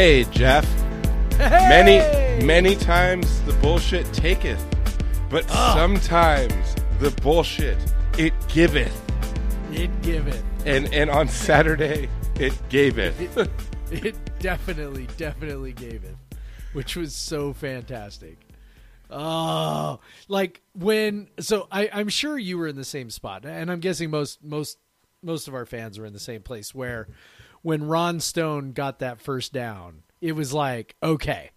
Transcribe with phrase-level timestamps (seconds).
[0.00, 0.66] Hey, Jeff.
[1.38, 1.98] Many,
[2.42, 4.64] many times the bullshit taketh,
[5.28, 5.74] but ah.
[5.76, 7.76] sometimes the bullshit
[8.16, 8.98] it giveth.
[9.70, 10.42] It giveth.
[10.64, 13.20] And and on Saturday it gaveth.
[13.20, 13.50] It,
[14.06, 16.16] it definitely, definitely gave it,
[16.72, 18.38] which was so fantastic.
[19.10, 23.80] Oh, like when so I, I'm sure you were in the same spot, and I'm
[23.80, 24.78] guessing most most
[25.22, 27.06] most of our fans were in the same place where
[27.62, 31.50] when Ron Stone got that first down, it was like, okay,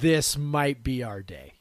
[0.00, 1.54] this might be our day.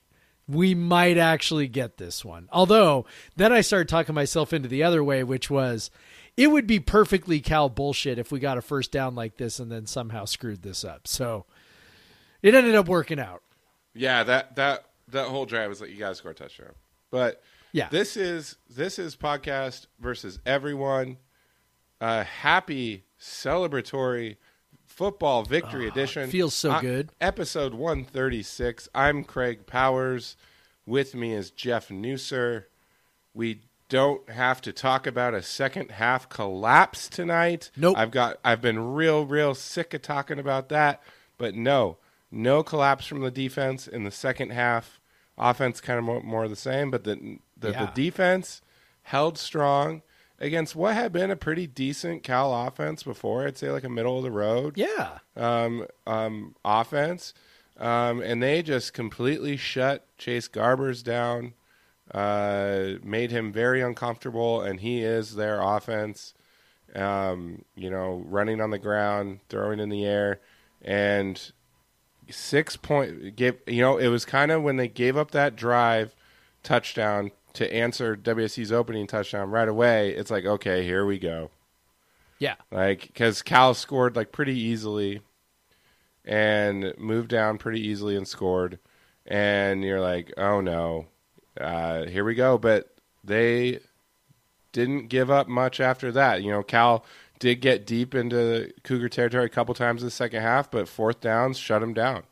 [0.47, 2.49] We might actually get this one.
[2.51, 5.91] Although then I started talking myself into the other way, which was
[6.35, 9.71] it would be perfectly Cal bullshit if we got a first down like this and
[9.71, 11.07] then somehow screwed this up.
[11.07, 11.45] So
[12.41, 13.43] it ended up working out.
[13.93, 16.73] yeah, that that that whole drive was like you guys score a touchdown.
[17.11, 17.41] But
[17.71, 17.89] Yeah.
[17.89, 21.17] this is this is podcast versus everyone.
[22.01, 24.37] A happy celebratory
[24.85, 26.23] football victory edition.
[26.27, 27.09] Ah, feels so Uh, good.
[27.21, 28.87] Episode one thirty six.
[28.93, 30.35] I'm Craig Powers.
[30.85, 32.65] With me is Jeff Newser.
[33.33, 37.69] We don't have to talk about a second half collapse tonight.
[37.75, 37.97] Nope.
[37.97, 41.01] I've got I've been real real sick of talking about that,
[41.37, 41.97] but no.
[42.31, 44.99] No collapse from the defense in the second half.
[45.37, 47.85] Offense kind of more, more the same, but the the, Yeah.
[47.85, 48.61] the defense
[49.03, 50.01] held strong
[50.39, 53.45] against what had been a pretty decent Cal offense before.
[53.45, 55.19] I'd say like a middle of the road Yeah.
[55.35, 57.33] um, um, offense,
[57.77, 61.53] um, and they just completely shut Chase Garbers down,
[62.13, 66.33] uh, made him very uncomfortable, and he is their offense.
[66.95, 70.39] Um, you know, running on the ground, throwing in the air,
[70.81, 71.51] and
[72.31, 76.15] six point Give You know, it was kind of when they gave up that drive
[76.63, 80.11] touchdown to answer WSC's opening touchdown right away.
[80.11, 81.51] It's like, okay, here we go.
[82.39, 82.55] Yeah.
[82.71, 85.21] like because Cal scored like pretty easily
[86.23, 88.79] and moved down pretty easily and scored.
[89.25, 91.07] And you're like oh no
[91.59, 92.57] uh, here we go.
[92.57, 92.95] But
[93.25, 93.79] they
[94.71, 96.41] didn't give up much after that.
[96.41, 97.03] You know Cal
[97.39, 101.19] did get deep into Cougar territory a couple times in the second half but fourth
[101.19, 102.23] downs shut them down.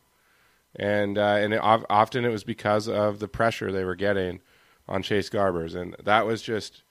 [0.73, 4.39] And uh, and it, often it was because of the pressure they were getting
[4.87, 6.83] on Chase Garbers and that was just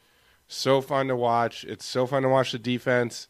[0.49, 1.65] so fun to watch.
[1.65, 3.27] It's so fun to watch the defense.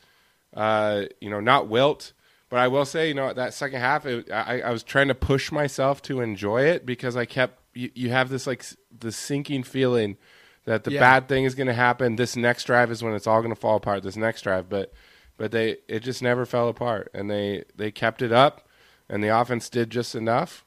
[0.54, 2.12] Uh, you know, not wilt,
[2.48, 5.14] but I will say, you know, that second half, it, I, I was trying to
[5.14, 7.60] push myself to enjoy it because I kept.
[7.74, 8.64] You, you have this like
[8.98, 10.16] the sinking feeling
[10.64, 11.00] that the Yeah.
[11.00, 12.16] bad thing is going to happen.
[12.16, 14.02] This next drive is when it's all going to fall apart.
[14.02, 14.92] This next drive, but
[15.36, 18.68] but they it just never fell apart, and they they kept it up,
[19.08, 20.64] and the offense did just enough.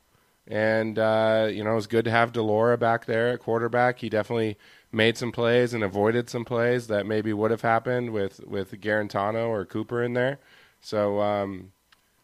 [0.49, 3.99] And uh, you know, it was good to have de Laura back there at quarterback.
[3.99, 4.57] He definitely
[4.91, 9.47] made some plays and avoided some plays that maybe would have happened with with Guarantano
[9.47, 10.39] or Cooper in there.
[10.81, 11.71] So um,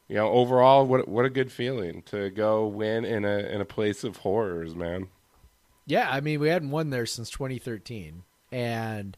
[0.08, 3.66] you know, overall, what what a good feeling to go win in a in a
[3.66, 5.08] place of horrors, man.
[5.88, 9.16] Yeah, I mean, we hadn't won there since 2013, and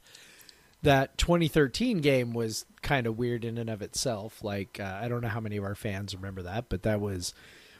[0.81, 4.43] that 2013 game was kind of weird in and of itself.
[4.43, 7.33] Like, uh, I don't know how many of our fans remember that, but that was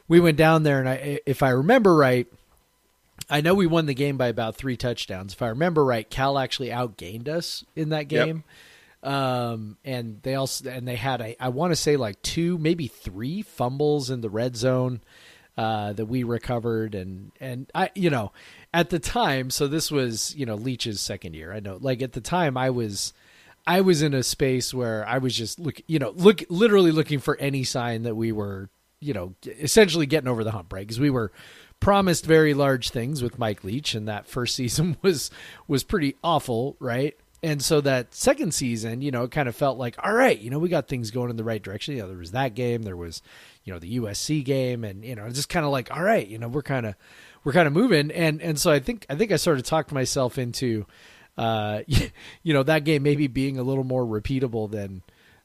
[0.07, 2.27] we went down there, and I, if I remember right,
[3.29, 5.33] I know we won the game by about three touchdowns.
[5.33, 8.25] If I remember right, Cal actually outgained us in that Yep.
[8.25, 8.43] game.
[9.03, 12.87] Um, and they also and they had a I want to say like two, maybe
[12.87, 15.01] three fumbles in the red zone
[15.55, 18.31] uh, that we recovered, and and I you know
[18.73, 21.53] at the time, so this was you know Leach's second year.
[21.53, 23.13] I know, like at the time, I was.
[23.69, 27.19] I was in a space where I was just look, you know, look, literally looking
[27.19, 30.85] for any sign that we were, you know, essentially getting over the hump, right?
[30.85, 31.31] Because we were
[31.79, 35.31] promised very large things with Mike Leach, and that first season was
[35.67, 37.17] was pretty awful, right?
[37.43, 40.49] and so that second season, you know, it kind of felt like, all right, you
[40.49, 41.95] know, we got things going in the right direction.
[41.95, 43.21] You know, there was that game, there was,
[43.63, 46.39] you know, the USC game, and you know, just kind of like, all right, you
[46.39, 46.95] know, we're kind of
[47.43, 49.91] we're kind of moving, and and so I think I think I sort of talked
[49.91, 50.87] myself into,
[51.37, 55.03] uh, you know, that game maybe being a little more repeatable than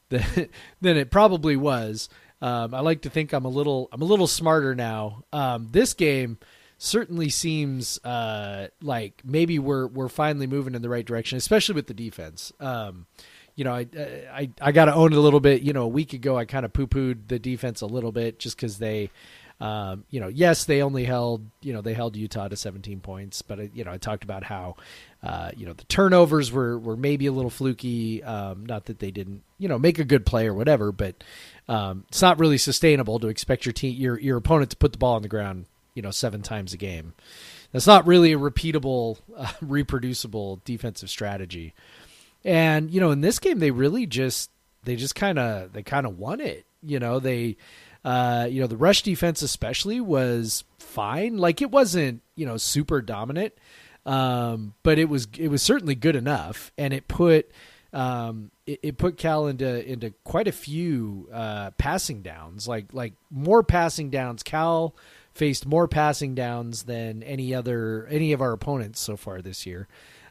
[0.09, 0.49] than
[0.81, 2.09] than it probably was.
[2.43, 5.23] Um, I like to think I'm a little I'm a little smarter now.
[5.31, 6.37] Um, this game
[6.77, 11.87] certainly seems uh, like maybe we're we're finally moving in the right direction, especially with
[11.87, 12.51] the defense.
[12.59, 13.05] Um,
[13.55, 13.87] you know, I
[14.29, 15.61] I, I got to own it a little bit.
[15.61, 18.39] You know, a week ago I kind of poo pooed the defense a little bit
[18.39, 19.09] just because they,
[19.61, 23.41] um, you know, yes they only held you know they held Utah to 17 points,
[23.41, 24.75] but you know I talked about how.
[25.23, 28.21] Uh, you know the turnovers were, were maybe a little fluky.
[28.23, 31.23] Um, not that they didn't, you know, make a good play or whatever, but
[31.69, 34.97] um, it's not really sustainable to expect your team, your your opponent, to put the
[34.97, 37.13] ball on the ground, you know, seven times a game.
[37.71, 41.73] That's not really a repeatable, uh, reproducible defensive strategy.
[42.43, 44.51] And you know, in this game, they really just
[44.83, 46.65] they just kind of they kind of won it.
[46.81, 47.57] You know, they
[48.03, 51.37] uh, you know the rush defense especially was fine.
[51.37, 53.53] Like it wasn't you know super dominant,
[54.05, 57.51] um, but it was it was certainly good enough, and it put
[57.93, 63.13] um, it, it put Cal into into quite a few uh, passing downs, like like
[63.29, 64.43] more passing downs.
[64.43, 64.95] Cal
[65.33, 69.87] faced more passing downs than any other any of our opponents so far this year.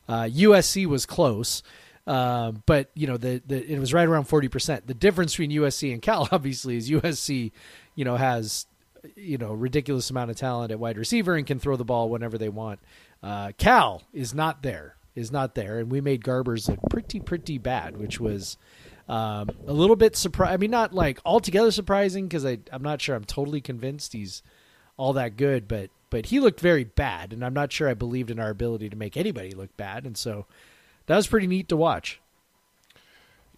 [0.08, 1.62] Uh, USC was close,
[2.06, 4.86] uh, but you know the, the it was right around forty percent.
[4.86, 7.52] The difference between USC and Cal obviously is USC,
[7.94, 8.66] you know, has
[9.16, 12.38] you know ridiculous amount of talent at wide receiver and can throw the ball whenever
[12.38, 12.80] they want.
[13.22, 17.58] Uh, Cal is not there, is not there, and we made Garbers look pretty pretty
[17.58, 18.56] bad, which was.
[19.08, 20.54] Um, a little bit surprised.
[20.54, 24.44] I mean, not like altogether surprising because I'm not sure I'm totally convinced he's
[24.96, 28.30] all that good, but but he looked very bad, and I'm not sure I believed
[28.30, 30.46] in our ability to make anybody look bad, and so
[31.06, 32.20] that was pretty neat to watch.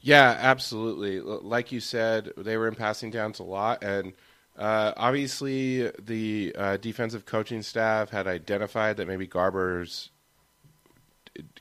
[0.00, 1.20] Yeah, absolutely.
[1.20, 4.12] Like you said, they were in passing downs a lot, and
[4.59, 10.11] uh, obviously the uh, defensive coaching staff had identified that maybe Garbers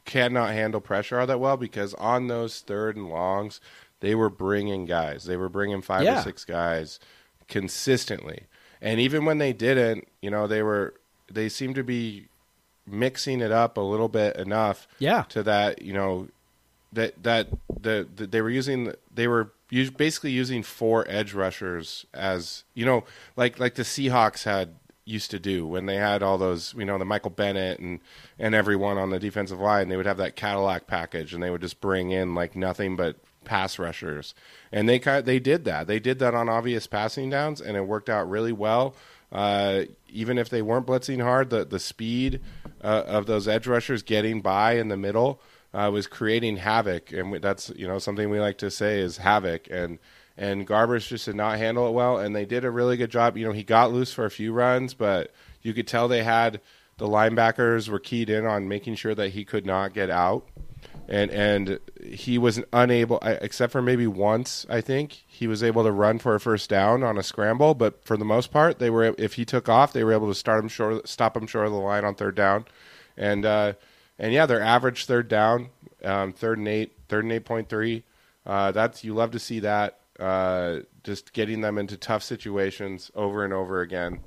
[0.05, 3.59] cannot handle pressure all that well because on those third and longs,
[4.01, 5.23] they were bringing guys.
[5.25, 6.19] They were bringing five Yeah.
[6.19, 6.99] or six guys
[7.47, 8.43] consistently,
[8.81, 10.93] and even when they didn't, you know, they were
[11.31, 12.27] they seemed to be
[12.85, 15.23] mixing it up a little bit enough Yeah.
[15.29, 16.27] to that you know
[16.91, 17.47] that that
[17.79, 22.85] the, the they were using they were us- basically using four edge rushers as you
[22.85, 23.03] know
[23.35, 24.75] like like the Seahawks had
[25.05, 27.99] used to do when they had all those you know the Michael Bennett and
[28.39, 31.61] and everyone on the defensive line they would have that Cadillac package and they would
[31.61, 34.33] just bring in like nothing but pass rushers.
[34.71, 35.87] And they kind of, they did that.
[35.87, 38.95] They did that on obvious passing downs and it worked out really well.
[39.31, 42.39] Uh, even if they weren't blitzing hard the the speed
[42.83, 45.41] uh, of those edge rushers getting by in the middle
[45.73, 49.67] uh, was creating havoc, and that's you know something we like to say is havoc.
[49.69, 49.99] And
[50.37, 53.37] and Garbers just did not handle it well, and they did a really good job.
[53.37, 55.31] You know, he got loose for a few runs, but
[55.61, 56.61] you could tell they had
[56.97, 60.47] the linebackers were keyed in on making sure that he could not get out,
[61.07, 65.91] and and he was unable, except for maybe once, I think he was able to
[65.91, 67.73] run for a first down on a scramble.
[67.73, 70.35] But for the most part, they were if he took off, they were able to
[70.35, 72.65] start him short, stop him short of the line on third down,
[73.17, 73.43] and.
[73.43, 73.73] uh
[74.19, 75.69] and yeah, their average third down,
[76.03, 78.03] um, third and eight, third and eight point three.
[78.45, 79.99] Uh, that's you love to see that.
[80.19, 84.19] Uh, just getting them into tough situations over and over again,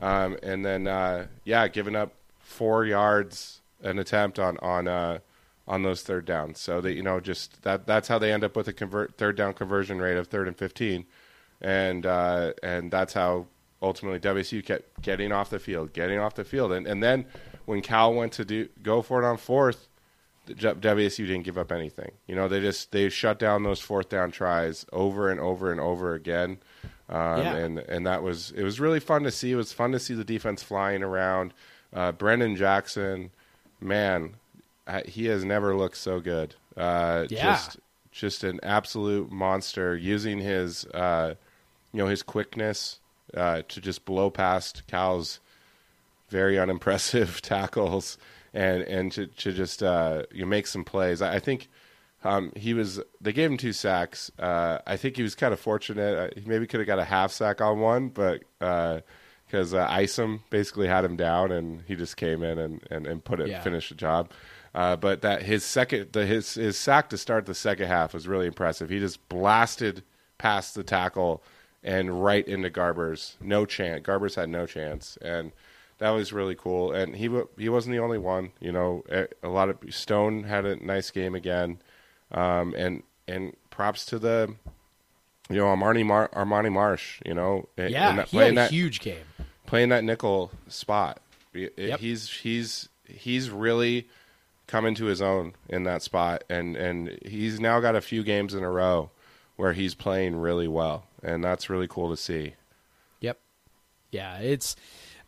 [0.00, 5.18] um, and then uh, yeah, giving up four yards an attempt on on uh,
[5.66, 6.58] on those third downs.
[6.58, 9.36] So that you know, just that that's how they end up with a convert third
[9.36, 11.06] down conversion rate of third and fifteen,
[11.60, 13.46] and uh, and that's how
[13.80, 17.26] ultimately WSU kept getting off the field, getting off the field, and and then
[17.68, 19.88] when Cal went to do go for it on fourth,
[20.46, 22.12] the WSU didn't give up anything.
[22.26, 25.80] You know, they just they shut down those fourth down tries over and over and
[25.80, 26.58] over again.
[27.10, 27.54] Um, Yeah.
[27.56, 29.52] and and that was it was really fun to see.
[29.52, 31.52] It was fun to see the defense flying around.
[31.92, 33.30] Uh, Brennan Jackson,
[33.80, 34.34] man,
[35.06, 36.54] he has never looked so good.
[36.76, 37.52] Uh, Yeah.
[37.54, 37.78] Just
[38.10, 41.34] just an absolute monster using his uh,
[41.92, 43.00] you know his quickness
[43.34, 45.40] uh, to just blow past Cal's
[46.28, 48.18] very unimpressive tackles
[48.54, 51.20] and and to, to just uh, you make some plays.
[51.22, 51.68] I, I think
[52.24, 53.00] um, he was.
[53.20, 54.30] They gave him two sacks.
[54.38, 56.16] Uh, I think he was kind of fortunate.
[56.36, 60.42] Uh, he maybe could have got a half sack on one, but because uh, Isom
[60.50, 63.60] basically had him down and he just came in and and, and put it Yeah.
[63.62, 64.30] finished the job.
[64.74, 68.26] Uh, but that his second the his his sack to start the second half was
[68.28, 68.90] really impressive.
[68.90, 70.02] He just blasted
[70.38, 71.42] past the tackle
[71.82, 73.34] and right into Garbers.
[73.40, 74.04] No chance.
[74.04, 75.16] Garbers had no chance.
[75.22, 75.52] And
[75.98, 76.92] that was really cool.
[76.92, 77.28] And he
[77.58, 78.50] he wasn't the only one.
[78.60, 81.78] You know, a, a lot of Stone had a nice game again,
[82.32, 84.54] um, and and props to the
[85.50, 87.20] you know Armani Mar- Armani Marsh.
[87.26, 89.24] You know, in Yeah, that- he had playing a that huge game.
[89.66, 91.20] playing that nickel spot.
[91.54, 92.00] It- Yep.
[92.00, 94.08] He's he's he's really
[94.66, 98.54] come into his own in that spot, and and he's now got a few games
[98.54, 99.10] in a row
[99.56, 102.54] where he's playing really well, and that's really cool to see.
[103.20, 103.38] Yep.
[104.12, 104.76] Yeah, it's.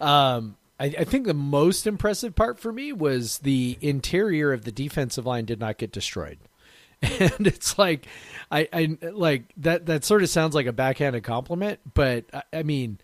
[0.00, 4.72] Um, I, I think the most impressive part for me was the interior of the
[4.72, 6.38] defensive line did not get destroyed,
[7.02, 8.06] and it's like,
[8.50, 9.86] I, I like that.
[9.86, 12.98] That sort of sounds like a backhanded compliment, but I, I mean,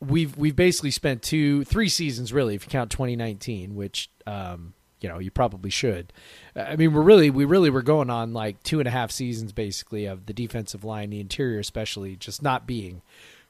[0.00, 5.08] we've we've basically spent two, three seasons really, if you count 2019, which um, you
[5.08, 6.14] know you probably should.
[6.56, 9.52] I mean, we're really we really were going on like two and a half seasons
[9.52, 13.02] basically of the defensive line, the interior especially, just not being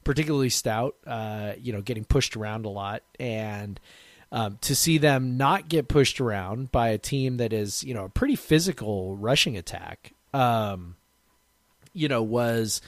[0.05, 0.97] particularly stout.
[1.07, 3.81] Uh, you know, getting pushed around a lot, and
[4.31, 8.05] um, to see them not get pushed around by a team that is you know
[8.05, 10.13] a pretty physical rushing attack.
[10.33, 10.97] Um,
[11.93, 12.81] you know was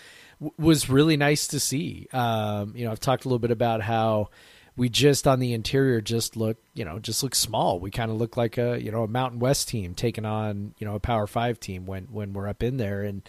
[0.56, 2.08] was really nice to see.
[2.12, 4.30] Um, you know, I've talked a little bit about how
[4.76, 7.78] we just on the interior just look, you know, just look small.
[7.78, 10.86] We kind of look like a you know a Mountain West team taking on you
[10.86, 13.22] know a Power Five team when when we're up in there, and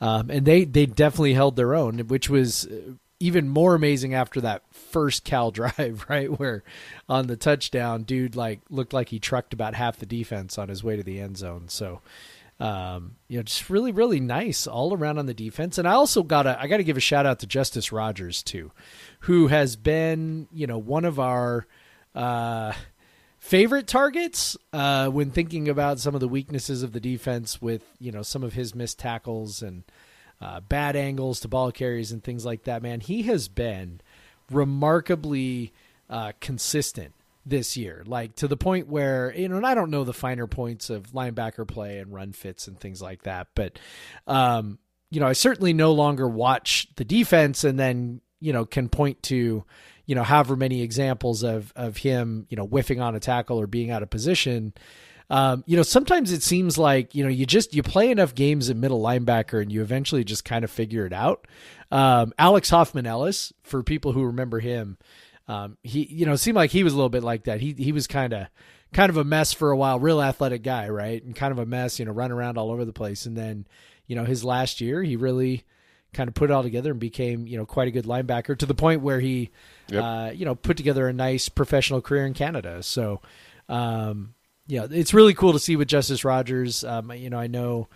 [0.00, 4.40] um, and they they definitely held their own, which was uh, even more amazing after
[4.40, 6.38] that first Cal drive, right?
[6.38, 6.62] Where
[7.08, 10.84] on the touchdown, dude like looked like he trucked about half the defense on his
[10.84, 11.68] way to the end zone.
[11.68, 12.00] So
[12.60, 15.78] um, you know, just really, really nice all around on the defense.
[15.78, 18.72] And I also gotta, I gotta give a shout out to Justus Rogers too,
[19.20, 21.66] who has been, you know, one of our
[22.16, 22.72] uh,
[23.38, 28.10] favorite targets uh, when thinking about some of the weaknesses of the defense with, you
[28.10, 29.84] know, some of his missed tackles and
[30.40, 32.82] uh, bad angles to ball carries and things like that.
[32.82, 34.00] Man, he has been
[34.50, 35.72] remarkably
[36.08, 37.14] uh, consistent
[37.44, 40.46] this year, like to the point where you know, and I don't know the finer
[40.46, 43.78] points of linebacker play and run fits and things like that, but
[44.26, 44.78] um,
[45.10, 49.22] you know, I certainly no longer watch the defense and then you know can point
[49.24, 49.64] to
[50.06, 53.66] you know however many examples of of him you know whiffing on a tackle or
[53.66, 54.74] being out of position.
[55.30, 58.70] Um, you know, sometimes it seems like you know you just you play enough games
[58.70, 61.46] at middle linebacker and you eventually just kind of figure it out.
[61.90, 64.96] Um, Alex Hoffman Ellis, for people who remember him,
[65.46, 67.60] um, he you know seemed like he was a little bit like that.
[67.60, 68.46] He he was kind of
[68.92, 71.22] kind of a mess for a while, real athletic guy, right?
[71.22, 73.26] And kind of a mess, you know, run around all over the place.
[73.26, 73.66] And then
[74.06, 75.64] you know his last year, he really
[76.14, 78.64] kind of put it all together and became you know quite a good linebacker to
[78.64, 79.50] the point where he
[79.90, 80.02] Yep.
[80.02, 82.82] uh, you know put together a nice professional career in Canada.
[82.82, 83.20] So
[83.68, 84.32] um,
[84.68, 86.84] yeah, it's really cool to see with Justus Rogers.
[86.84, 87.88] Um, you know, I know.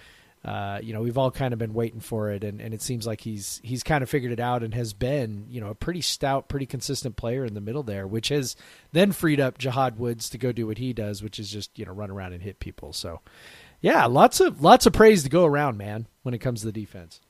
[0.44, 3.06] Uh, you know, we've all kind of been waiting for it, and, and it seems
[3.06, 6.00] like he's he's kind of figured it out and has been, you know, a pretty
[6.00, 8.56] stout, pretty consistent player in the middle there, which has
[8.90, 11.84] then freed up Jahad Woods to go do what he does, which is just you
[11.84, 12.92] know run around and hit people.
[12.92, 13.20] So,
[13.80, 16.72] yeah, lots of lots of praise to go around, man, when it comes to the
[16.72, 17.20] defense.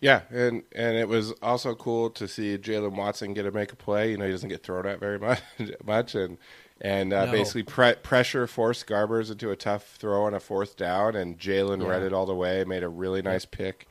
[0.00, 3.76] Yeah, and and it was also cool to see Jaylen Watson get to make a
[3.76, 4.10] play.
[4.10, 5.40] You know, he doesn't get thrown at very much,
[5.82, 6.36] much, and
[6.80, 7.32] and uh, No.
[7.32, 11.82] basically pre- pressure forced Garbers into a tough throw on a fourth down, and Jaylen
[11.82, 11.88] Yeah.
[11.88, 13.88] read it all the way, made a really nice pick.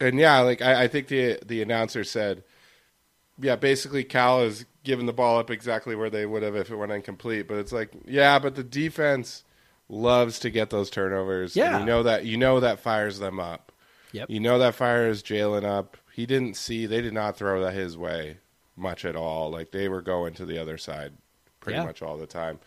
[0.00, 2.42] And yeah, like I, I think the the announcer said,
[3.38, 6.76] yeah, basically Cal is giving the ball up exactly where they would have if it
[6.76, 7.46] went incomplete.
[7.46, 9.44] But it's like, yeah, but the defense
[9.88, 11.54] loves to get those turnovers.
[11.56, 11.78] and Yeah.
[11.80, 13.72] you know that you know that fires them up.
[14.12, 14.30] Yep.
[14.30, 15.96] You know that fires Jaylen up.
[16.12, 16.86] He didn't see.
[16.86, 18.38] They did not throw that his way
[18.76, 19.50] much at all.
[19.50, 21.12] Like they were going to the other side
[21.60, 21.80] pretty Yeah.
[21.80, 22.58] much all the time.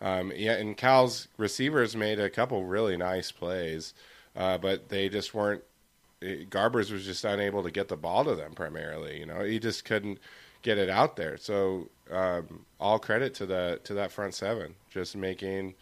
[0.00, 3.94] Um, yeah, and Cal's receivers made a couple really nice plays,
[4.36, 5.62] uh, but they just weren't.
[6.22, 9.18] eh, Garbers was just unable to get the ball to them primarily.
[9.20, 10.18] You know, he just couldn't
[10.62, 11.36] get it out there.
[11.36, 15.74] So um, all credit to the to that front seven, just making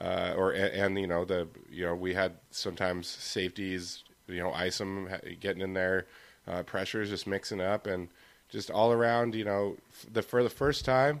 [0.00, 4.52] uh, or and, and you know the you know we had sometimes safeties you know
[4.52, 5.08] Isom
[5.40, 6.06] getting in there,
[6.46, 8.08] uh, pressures just mixing up and
[8.48, 11.20] just all around you know f- the for the first time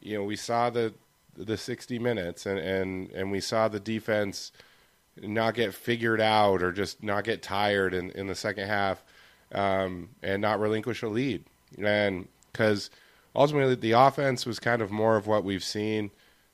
[0.00, 0.94] you know we saw the
[1.36, 4.52] the 60 minutes and and and we saw the defense
[5.20, 9.02] not get figured out or just not get tired in in the second half
[9.52, 11.44] um, and not relinquish a lead.
[11.78, 12.90] And because
[13.34, 16.10] ultimately the offense was kind of more of what we've seen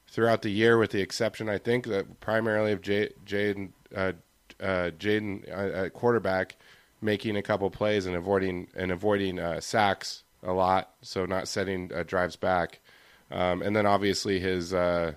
[0.08, 4.12] throughout the year, with the exception, I think, that primarily of Jaden uh,
[4.60, 6.56] uh, Jaden uh, uh, quarterback
[7.02, 11.90] making a couple plays and avoiding and avoiding uh, sacks a lot, so not setting
[11.94, 12.80] uh, drives back,
[13.30, 15.12] um, and then obviously his uh,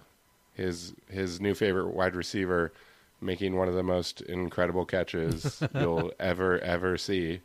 [0.53, 2.73] his his new favorite wide receiver
[3.21, 7.41] making one of the most incredible catches you'll ever ever see.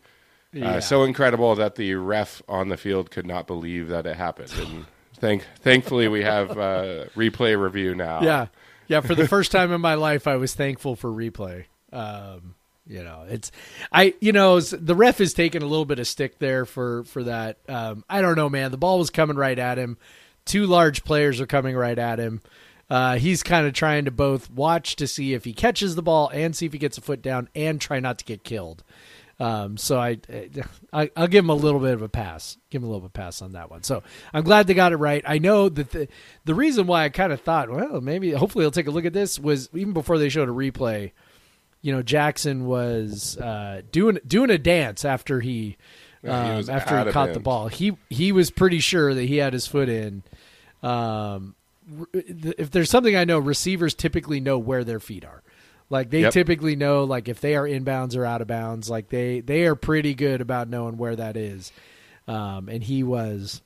[0.60, 4.52] Uh, so incredible that the ref on the field could not believe that it happened
[4.56, 4.86] and
[5.24, 8.22] thank thankfully we have uh, replay review now.
[8.22, 8.46] Yeah,
[8.86, 9.00] yeah.
[9.00, 11.64] For the first time in my life, I was thankful for replay.
[11.92, 12.54] Um,
[12.86, 13.50] you know, it's
[13.90, 14.14] I.
[14.20, 17.58] You know, the ref is taking a little bit of stick there for for that.
[17.68, 18.70] Um, I don't know, man.
[18.70, 19.96] The ball was coming right at him.
[20.44, 22.40] Two large players are coming right at him.
[22.90, 26.28] Uh, he's kind of trying to both watch to see if he catches the ball
[26.28, 28.84] and see if he gets a foot down and try not to get killed.
[29.40, 30.18] Um, so I,
[30.92, 32.56] I, I'll give him a little bit of a pass.
[32.70, 33.82] Give him a little bit of a pass on that one.
[33.82, 35.24] So I'm glad they got it right.
[35.26, 36.08] I know that the
[36.44, 39.12] the reason why I kind of thought, well, maybe hopefully he'll take a look at
[39.12, 41.12] this was even before they showed a replay.
[41.82, 45.76] You know, Jackson was uh, doing doing a dance after he,
[46.24, 47.68] Yeah, he um, after he caught the ball.
[47.68, 50.22] He he was pretty sure that he had his foot in.
[50.82, 51.54] Um,
[52.12, 55.42] if there's something I know, receivers typically know where their feet are.
[55.90, 56.32] Like they Yep.
[56.32, 58.88] typically know, like if they are inbounds or out of bounds.
[58.88, 61.72] Like they they are pretty good about knowing where that is.
[62.26, 63.60] Um, and he was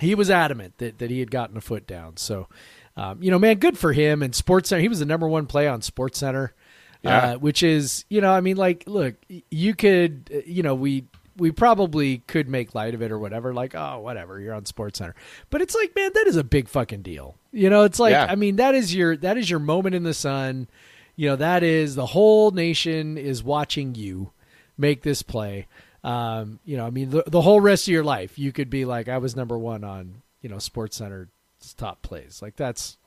[0.00, 2.16] he was adamant that, that he had gotten a foot down.
[2.16, 2.48] So,
[2.96, 4.22] um, you know, man, good for him.
[4.22, 6.54] And Sports Center, he was the number one play on Sports Center,
[7.02, 7.18] Yeah.
[7.18, 9.14] uh, which is, you know, I mean, like, look,
[9.50, 11.04] you could, uh, you know, we
[11.42, 13.52] we probably could make light of it or whatever.
[13.52, 15.16] Like, oh, whatever, you're on Sports Center.
[15.50, 17.36] But it's like, man, that is a big fucking deal.
[17.50, 18.26] You know, it's like, Yeah.
[18.30, 20.68] I mean, that is your that is your moment in the sun.
[21.16, 24.30] You know, that is the whole nation is watching you
[24.78, 25.66] make this play.
[26.04, 28.84] Um, you know, I mean, the, the whole rest of your life, you could be
[28.84, 31.28] like, I was number one on, you know, Sports Center's
[31.76, 32.40] top plays.
[32.40, 32.98] Like that's,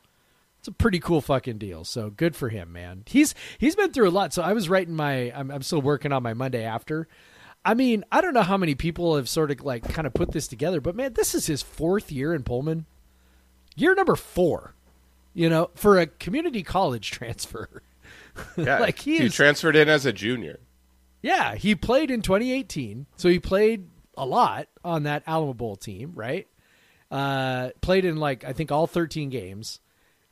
[0.60, 1.84] it's a pretty cool fucking deal.
[1.84, 3.04] So good for him, man.
[3.06, 4.34] He's he's been through a lot.
[4.34, 7.08] So I was writing my, I'm, I'm still working on my Monday after.
[7.66, 10.32] I mean, I don't know how many people have sort of like kind of put
[10.32, 12.86] this together, but man, this is his fourth year in Pullman.
[13.76, 14.76] Year number four,
[15.34, 17.82] you know, for a community college transfer.
[18.56, 20.60] Yeah, Like, he he is- transferred in as a junior.
[21.22, 26.12] Yeah, he played in 2018, so he played a lot on that Alamo Bowl team,
[26.14, 26.48] right?
[27.10, 29.80] Uh, played in like I think all 13 games,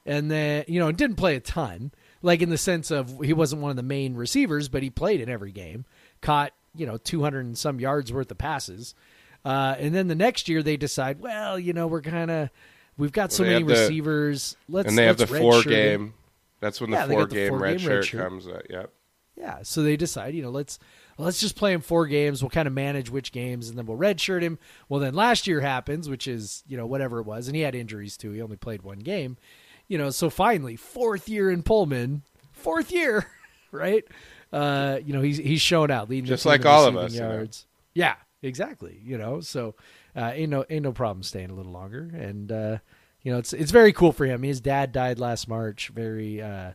[0.05, 3.61] and then you know didn't play a ton, like in the sense of he wasn't
[3.63, 5.85] one of the main receivers, but he played in every game,
[6.21, 8.95] caught you know 200 and some yards worth of passes,
[9.45, 12.49] uh, and then the next year they decide, well, you know we're kind of
[12.97, 15.61] we've got so Well, they many have the- receivers, let's and they have the four
[15.63, 16.13] game.
[16.59, 18.17] That's when the Yeah, four the game four-game red shirt redshirt.
[18.21, 18.47] comes.
[18.47, 18.91] Uh, yep.
[19.35, 20.77] Yeah, so they decide, you know, let's
[21.17, 22.41] let's just play him four games.
[22.43, 24.59] We'll kind of manage which games, and then we'll redshirt him.
[24.87, 27.73] Well, then last year happens, which is you know whatever it was, and he had
[27.75, 28.31] injuries too.
[28.31, 29.37] He only played one game,
[29.87, 30.09] you know.
[30.11, 33.25] So finally, fourth year in Pullman, fourth year,
[33.71, 34.05] right?
[34.53, 37.21] Uh, you know, he's he's shown out, leading the Just like all of us, you
[37.21, 37.31] know.
[37.31, 37.65] yards.
[37.93, 38.99] Yeah, exactly.
[39.03, 39.75] You know, so
[40.15, 42.77] uh, ain't no ain't no problem staying a little longer, and uh,
[43.23, 44.43] you know, it's it's very cool for him.
[44.43, 45.89] His dad died last March.
[45.89, 46.41] Very.
[46.41, 46.73] Uh,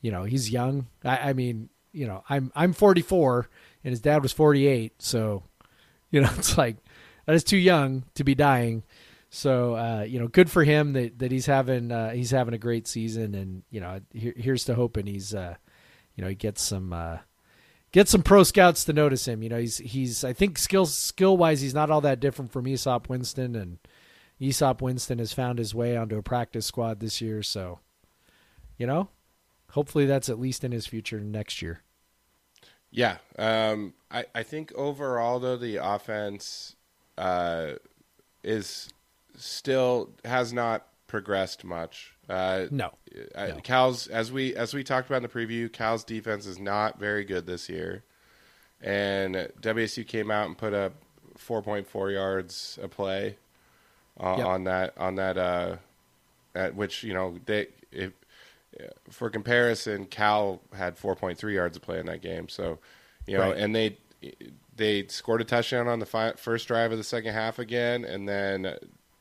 [0.00, 3.48] you know he's young I, I mean you know i'm i'm 44
[3.84, 5.42] and his dad was 48 so
[6.10, 6.76] you know it's like
[7.26, 8.82] that is too young to be dying
[9.30, 12.58] so uh you know good for him that that he's having uh he's having a
[12.58, 15.56] great season and you know here, here's to hoping he's uh
[16.18, 17.18] you know he gets some uh
[17.92, 21.36] get some pro scouts to notice him you know he's he's i think skill skill
[21.38, 23.78] wise he's not all that different from Easop Winston and
[24.40, 27.78] Easop Winston has found his way onto a practice squad this year so
[28.76, 29.08] you know
[29.70, 31.82] hopefully that's at least in his future next year.
[32.90, 36.74] Yeah, um, I I think overall though the offense
[37.18, 37.72] uh,
[38.42, 38.88] is
[39.36, 42.12] still has not progressed much.
[42.28, 42.92] Uh, No.
[43.34, 43.60] uh, No.
[43.64, 47.24] Cal's as we as we talked about in the preview, Cal's defense is not very
[47.24, 48.04] good this year,
[48.80, 50.92] and WSU came out and put up
[51.36, 53.36] 4.4 yards a play
[54.20, 54.46] uh, Yep.
[54.46, 55.76] on that on that uh,
[56.54, 58.12] at which you know they if
[59.10, 62.48] for comparison, Cal had 4.3 yards of play in that game.
[62.48, 62.78] So,
[63.26, 63.56] you know, Right.
[63.58, 63.96] and they
[64.76, 68.28] they scored a touchdown on the fi- first drive of the second half again, and
[68.28, 68.76] then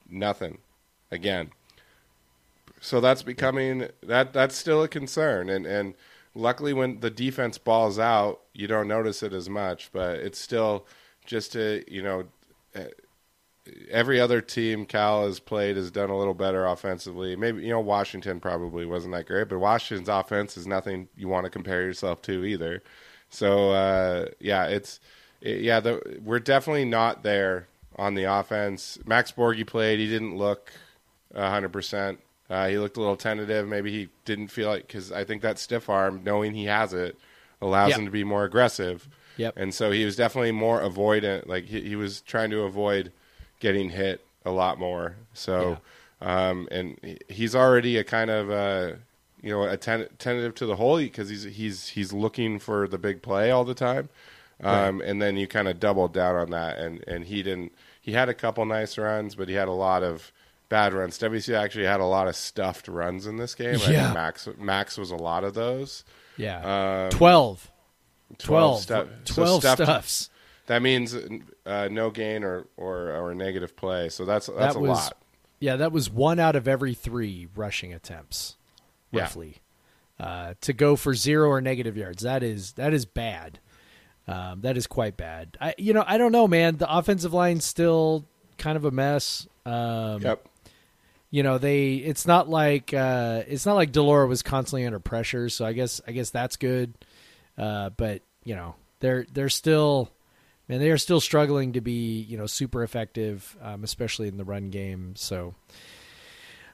[0.10, 0.60] nothing
[1.12, 1.50] again.
[2.80, 5.96] So that's becoming that that's still a concern, and and
[6.36, 10.86] luckily when the defense balls out, you don't notice it as much, but it's still
[11.26, 12.26] just to you know.
[12.76, 12.84] uh,
[13.90, 17.36] Every other team Cal has played has done a little better offensively.
[17.36, 21.44] Maybe you know Washington probably wasn't that great, but Washington's offense is nothing you want
[21.46, 22.82] to compare yourself to either.
[23.30, 25.02] So uh, yeah, it's
[25.42, 29.00] it, yeah, the, we're definitely not there on the offense.
[29.06, 30.72] Max Borghi played; he didn't look
[31.36, 32.20] hundred percent.
[32.50, 33.68] Uh, he looked a little tentative.
[33.68, 37.18] Maybe he didn't feel like because I think that stiff arm, knowing he has it,
[37.62, 37.98] allows Yeah.
[37.98, 39.08] him to be more aggressive.
[39.38, 39.54] Yep.
[39.58, 41.48] And so he was definitely more avoidant.
[41.48, 43.12] Like he, he was trying to avoid
[43.60, 45.16] getting hit a lot more.
[45.34, 45.80] So,
[46.22, 48.94] um, and he's already a kind of uh,
[49.44, 52.98] you know a ten- tentative to the hole because he's he's he's looking for the
[52.98, 54.10] big play all the time.
[54.64, 57.74] Um, And then you kind of doubled down on that, and and he didn't.
[58.02, 60.32] He had a couple nice runs, but he had a lot of
[60.70, 61.18] bad runs.
[61.18, 63.80] WSU actually had a lot of stuffed runs in this game.
[63.86, 64.04] I Yeah.
[64.04, 66.04] think Max Max was a lot of those.
[66.38, 67.06] Yeah.
[67.06, 67.72] Um, 12.
[68.38, 68.82] 12 12.
[68.82, 70.30] stuff- so 12 stuffed- stuffs.
[70.68, 71.16] That means
[71.66, 74.10] uh, no gain or, or or negative play.
[74.10, 75.18] So that's that's That a was- lot.
[75.60, 78.58] Yeah, that was one out of every three rushing attempts,
[79.12, 79.22] Yeah.
[79.22, 79.58] roughly.
[80.20, 83.60] Uh, to go for zero or negative yards, that is that is bad.
[84.28, 85.58] Um, that is quite bad.
[85.62, 86.76] I, you know, I don't know, man.
[86.78, 88.26] The offensive line's still
[88.58, 89.48] kind of a mess.
[89.66, 90.46] Um, Yep.
[91.38, 91.98] You know, they.
[91.98, 95.50] It's not like uh, it's not like de Laura was constantly under pressure.
[95.50, 96.96] So I guess I guess that's good.
[97.56, 100.10] Uh, but you know, they're they're still,
[100.68, 104.46] man, they are still struggling to be you know super effective, um, especially in the
[104.46, 105.14] run game.
[105.16, 105.54] So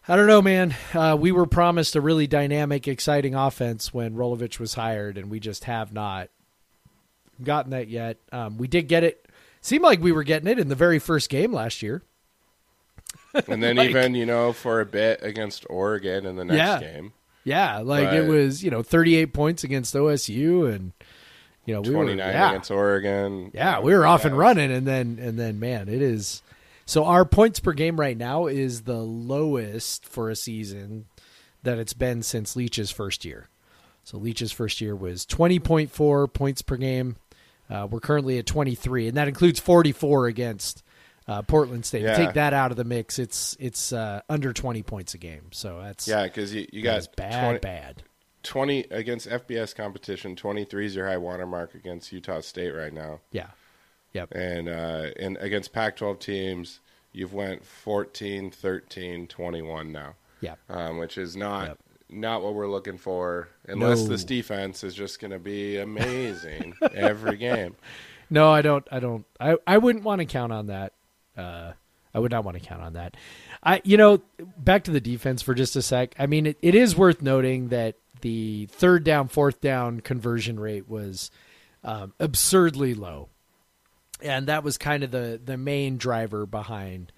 [0.08, 0.74] I don't know, man.
[0.94, 5.42] Uh, we were promised a really dynamic, exciting offense when Rolovich was hired, and we
[5.42, 6.30] just have not
[7.44, 8.16] gotten that yet.
[8.32, 9.28] Um, we did get it.
[9.60, 12.02] Seemed like we were getting it in the very first game last year.
[13.48, 16.80] And then Like- even you know for a bit against Oregon in the next Yeah.
[16.80, 20.92] game, Yeah, like it was, you know, 38 points against OSU and
[21.66, 23.50] you know, we twenty were nine yeah, against Oregon.
[23.54, 26.42] yeah, we were off and running and then and then man, it is
[26.86, 31.06] so our points per game right now is the lowest for a season
[31.64, 33.48] that it's been since Leach's first year.
[34.04, 37.16] So Leach's first year was 20.4 points per game.
[37.70, 40.84] Uh, we're currently at 23 and that includes 44 against
[41.28, 42.04] uh, Portland State.
[42.04, 42.16] Yeah.
[42.16, 45.48] Take that out of the mix, it's it's uh, under 20 points a game.
[45.52, 48.04] So that's Yeah, because you, you got bad 20, bad.
[48.44, 50.36] 20 against FBS competition.
[50.36, 53.48] Twenty three is your high watermark against Utah State right now, Yeah.
[54.12, 54.34] Yep.
[54.34, 56.82] and uh, and against Pac twelve teams,
[57.14, 60.56] you've went 14, 13, 21 now, Yeah.
[60.70, 61.68] um, which is not.
[61.68, 61.78] Yep.
[62.10, 64.08] Not what we're looking for, unless No.
[64.10, 67.76] this defense is just going to be amazing every game.
[68.30, 68.86] No, I don't.
[68.92, 69.26] I don't.
[69.40, 70.93] I, I wouldn't want to count on that.
[71.38, 71.74] Uh,
[72.14, 73.18] I would not want to count on that.
[73.64, 74.22] I, you know,
[74.58, 76.16] back to the defense for just a sec.
[76.20, 80.88] I mean, it, it is worth noting that the third down, fourth down conversion rate
[80.88, 81.32] was
[81.84, 83.30] um, absurdly low,
[84.22, 87.12] and that was kind of the the main driver behind.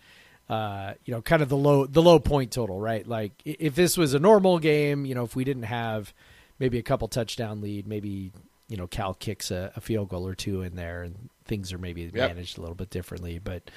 [0.47, 3.08] Uh, you know, kind of the low the low point total, right?
[3.08, 6.13] Like if this was a normal game, you know, if we didn't have
[6.60, 8.32] maybe a couple touchdown lead, maybe
[8.67, 11.77] you know Cal kicks a, a field goal or two in there, and things are
[11.77, 13.39] maybe managed a little bit differently.
[13.39, 13.69] But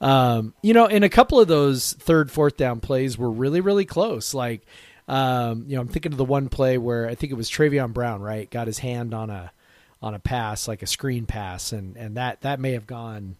[0.00, 3.84] um, you know, in a couple of those third, fourth down plays were really, really
[3.84, 4.34] close.
[4.34, 4.62] Like,
[5.08, 7.92] um, you know, I'm thinking of the one play where I think it was Travion
[7.92, 9.52] Brown, right, got his hand on a
[10.02, 13.36] on a pass, like a screen pass, and and that that may have gone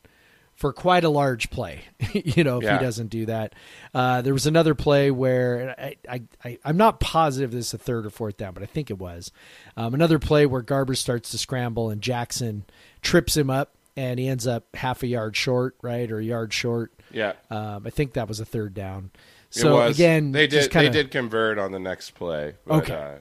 [0.54, 1.82] for quite a large play,
[2.14, 2.78] you know, if Yeah.
[2.78, 3.54] he doesn't do that.
[3.92, 7.78] Uh, there was another play where I, I, I, I'm not positive this is a
[7.78, 9.30] third or fourth down, but I think it was.
[9.76, 12.64] Um, another play where Garber starts to scramble and Jackson
[13.02, 16.52] trips him up and he ends up half a yard short, right, or a yard
[16.52, 16.92] short.
[17.10, 19.10] Yeah, Um, I think that was a third down.
[19.50, 22.54] So again, they did kinda, they did convert on the next play.
[22.66, 22.94] But, Okay.
[22.94, 23.14] uh,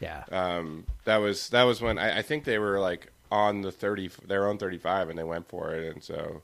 [0.00, 3.70] yeah, um, that was that was when I, I think they were like on the
[3.72, 6.42] thirty their own thirty five and they went for it and so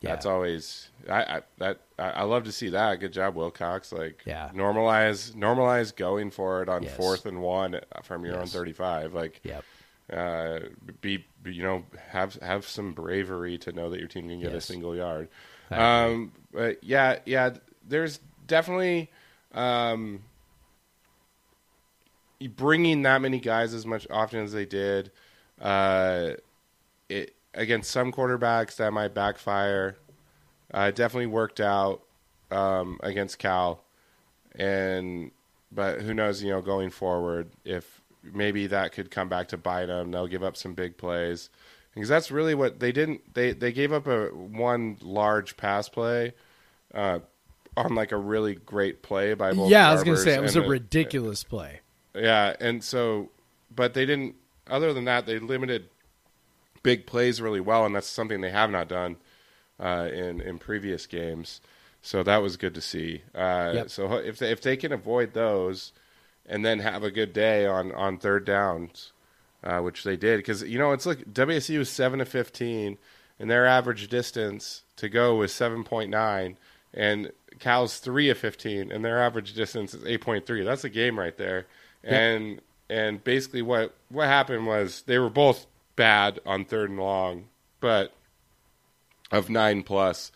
[0.00, 0.10] Yeah.
[0.10, 4.22] that's always I, I that I, I love to see that good job Wilcox like
[4.26, 4.50] Yeah.
[4.54, 6.96] normalize normalize going for it on Yes.
[6.96, 9.64] fourth and one from your own thirty five like yep,
[10.12, 10.60] uh,
[11.00, 14.60] be, you know have have some bravery to know that your team can get a
[14.60, 15.28] single yard.
[15.70, 17.54] Um, but yeah, yeah,
[17.88, 19.10] there's definitely
[19.52, 20.22] um,
[22.56, 25.10] bringing that many guys as much often as they did.
[25.60, 26.32] Uh,
[27.08, 29.96] it against some quarterbacks that might backfire.
[30.72, 32.02] Uh, definitely worked out
[32.50, 33.84] um, against Cal,
[34.54, 35.30] and
[35.72, 36.42] but who knows?
[36.42, 37.93] You know, going forward, if
[38.32, 41.50] maybe that could come back to bite them, they'll give up some big plays
[41.94, 43.34] because that's really what they didn't.
[43.34, 46.34] They they gave up a one large pass play
[46.94, 47.20] uh,
[47.76, 49.70] on like a really great play by both.
[49.70, 49.88] yeah.
[49.88, 51.80] I was gonna say it was a ridiculous play.
[52.14, 53.30] yeah, and so,
[53.74, 54.36] but they didn't.
[54.68, 55.88] Other than that, they limited
[56.82, 59.16] big plays really well, and that's something they have not done
[59.78, 61.60] uh, in in previous games.
[62.02, 63.22] So that was good to see.
[63.34, 63.90] Uh, Yep.
[63.90, 65.92] So if they, if they can avoid those,
[66.46, 69.12] and then have a good day on on third downs,
[69.62, 72.98] uh, which they did, because you know it's like WSU was seven to fifteen,
[73.38, 76.58] and their average distance to go was seven point nine,
[76.92, 80.62] and Cal's three of fifteen, and their average distance is eight point three.
[80.64, 81.66] That's a game right there.
[82.02, 87.46] And and basically what what happened was they were both bad on third and long,
[87.80, 88.12] but
[89.30, 90.32] of nine plus.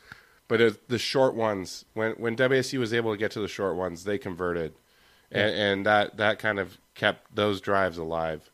[0.46, 3.76] But it, the short ones, when when WSU was able to get to the short
[3.76, 4.72] ones, they converted,
[5.32, 8.50] and, and that that kind of kept those drives alive.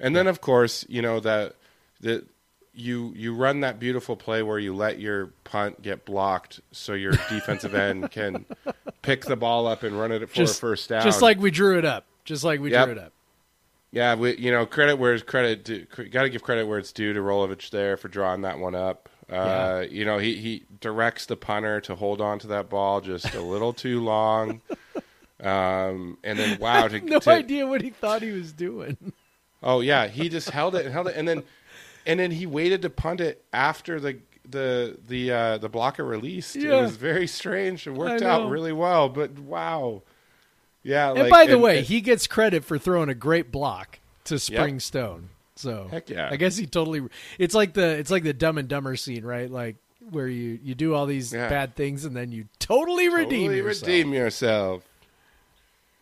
[0.00, 1.56] And then, of course, you know that
[2.00, 2.26] that
[2.72, 7.12] you you run that beautiful play where you let your punt get blocked, so your
[7.28, 8.44] defensive end can
[9.02, 11.02] pick the ball up and run it for just a first down.
[11.02, 12.06] Just like we drew it up.
[12.24, 12.84] Just like we Yep.
[12.86, 13.12] drew it up.
[13.92, 17.12] Yeah, we, you know, credit where credit due, got to give credit where it's due
[17.12, 19.08] to Rolovich there for drawing that one up.
[19.30, 23.34] Uh, You know, he, he directs the punter to hold on to that ball just
[23.34, 24.62] a little too long.
[25.44, 28.96] Um, and then wow, to, No to- idea what he thought he was doing.
[29.62, 31.42] Oh yeah, he just held it and held it, and then
[32.06, 36.56] and then he waited to punt it after the the the uh, the blocker released.
[36.56, 37.86] It was very strange.
[37.86, 40.02] It worked out really well, but wow,
[40.82, 41.10] yeah.
[41.10, 43.98] And like- by the and- way, and- he gets credit for throwing a great block
[44.24, 45.30] to Spring Stone.
[45.56, 46.28] So Heck yeah.
[46.30, 47.02] I guess he totally.
[47.38, 49.50] It's like the it's like the Dumb and Dumber scene, right?
[49.50, 49.76] Like
[50.10, 51.48] where you you do all these Yeah.
[51.48, 53.86] bad things and then you totally redeem totally yourself.
[53.88, 54.82] redeem yourself.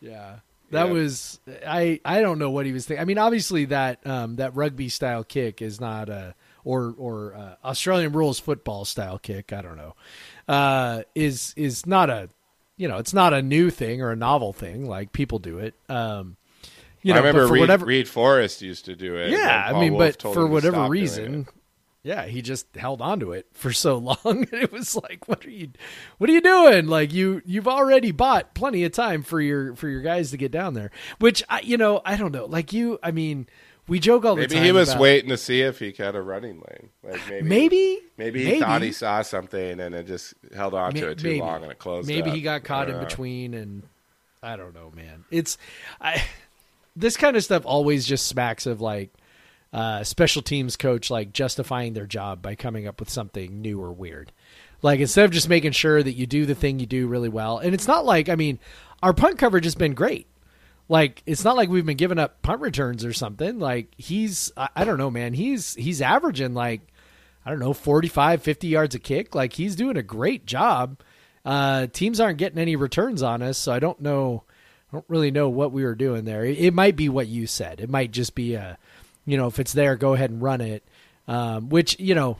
[0.03, 0.35] Yeah.
[0.71, 0.93] That Yeah.
[0.93, 3.01] was I I don't know what he was thinking.
[3.01, 6.35] I mean, obviously that um, that rugby style kick is not a
[6.65, 9.53] or or uh, Australian rules football style kick.
[9.53, 9.95] I don't know.
[10.47, 12.29] Uh, is is not a
[12.77, 14.87] you know it's not a new thing or a novel thing.
[14.87, 15.75] Like people do it.
[15.89, 16.37] Um,
[17.03, 19.29] you know, I remember for Reed, whatever Reid Forrest used to do it.
[19.31, 21.47] yeah, I mean, Wolf but for whatever reason.
[22.03, 25.45] Yeah, he just held on to it for so long, and it was like, what
[25.45, 25.69] are you,
[26.17, 26.87] what are you doing?
[26.87, 30.51] Like you, you've already bought plenty of time for your for your guys to get
[30.51, 30.91] down there.
[31.19, 32.45] Which I, you know, I don't know.
[32.45, 33.47] Like you, I mean,
[33.87, 34.55] we joke all the time.
[34.55, 36.89] maybe he was about- waiting to see if he had a running lane.
[37.03, 41.09] Like maybe, Maybe, maybe he thought he saw something and it just held on to
[41.09, 41.39] it too maybe.
[41.41, 42.07] long and it closed.
[42.07, 42.35] Maybe up.
[42.35, 43.83] he got caught in between, and
[44.41, 45.25] I don't know, man.
[45.31, 45.57] It's
[46.01, 46.23] I
[46.95, 49.09] this kind of stuff always just smacks of like
[49.73, 53.91] uh, special teams coach like justifying their job by coming up with something new or
[53.91, 54.31] weird.
[54.83, 57.57] Like instead of just making sure that you do the thing you do really well,
[57.57, 58.59] and it's not like I mean,
[59.01, 60.27] our punt coverage has been great.
[60.87, 63.57] Like it's not like we've been giving up punt returns or something.
[63.57, 65.33] Like he's I, I don't know, man.
[65.33, 66.81] He's he's averaging like
[67.45, 69.33] I don't know 45 50 yards a kick.
[69.33, 70.99] Like he's doing a great job.
[71.43, 74.43] Uh teams aren't getting any returns on us, so I don't know
[74.91, 76.45] I don't really know what we were doing there.
[76.45, 77.79] It, it might be what you said.
[77.79, 78.77] It might just be a
[79.25, 80.83] you know, if it's there, go ahead and run it.
[81.27, 82.37] Um, which, you know,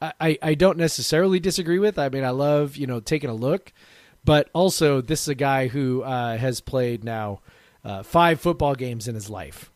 [0.00, 1.98] I, I- don't necessarily disagree with.
[1.98, 3.72] I mean, I love, you know, taking a look,
[4.24, 7.40] but also this is a guy who uh, has played now
[7.84, 9.70] uh, five football games in his life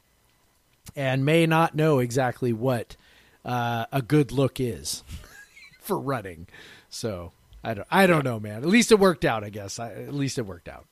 [0.94, 2.96] and may not know exactly what
[3.44, 5.02] uh, a good look is
[5.80, 6.46] for running.
[6.88, 8.62] So I don't, I don't know, man.
[8.62, 9.78] At least it worked out, I guess.
[9.78, 10.86] I, at least it worked out.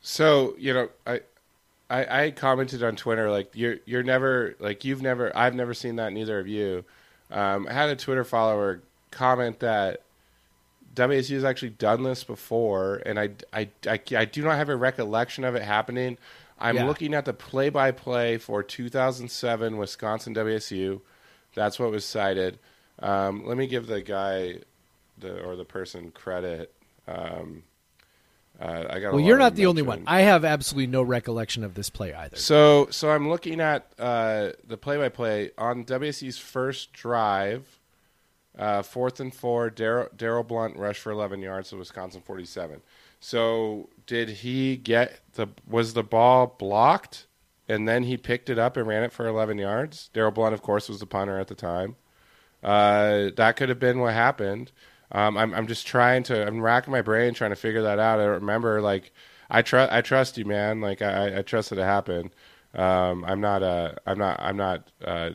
[0.00, 1.20] So you know, I,
[1.90, 5.96] I I commented on Twitter like you're you're never like you've never I've never seen
[5.96, 6.84] that neither of you.
[7.30, 10.00] Um, I had a Twitter follower comment that
[10.94, 14.74] WSU has actually done this before, and I, I, I, I do not have a
[14.76, 16.18] recollection of it happening.
[16.58, 16.86] I'm Yeah.
[16.86, 21.00] looking at the play-by-play for 2007 Wisconsin WSU.
[21.54, 22.58] That's what was cited.
[22.98, 24.56] Um, let me give the guy
[25.16, 26.72] the or the person credit.
[27.06, 27.62] Um,
[28.60, 29.12] uh, I got.
[29.12, 30.04] Well, you're not the only one.
[30.06, 32.36] I have absolutely no recollection of this play either.
[32.36, 37.78] So, so I'm looking at uh, the play-by-play on WSU's first drive,
[38.58, 39.70] uh, fourth and four.
[39.70, 42.82] Daryl Daryl Blunt rushed for 11 yards to Wisconsin 47.
[43.18, 45.48] So, did he get the?
[45.66, 47.26] Was the ball blocked,
[47.66, 50.10] and then he picked it up and ran it for 11 yards?
[50.12, 51.96] Daryl Blunt, of course, was the punter at the time.
[52.62, 54.70] Uh, that could have been what happened.
[55.12, 58.20] Um, I'm I'm just trying to I'm racking my brain trying to figure that out.
[58.20, 59.12] I don't remember like
[59.50, 60.80] I trust I trust you, man.
[60.80, 62.30] Like I I trust that it happened.
[62.74, 65.30] Um, I'm not uh I'm not I'm not uh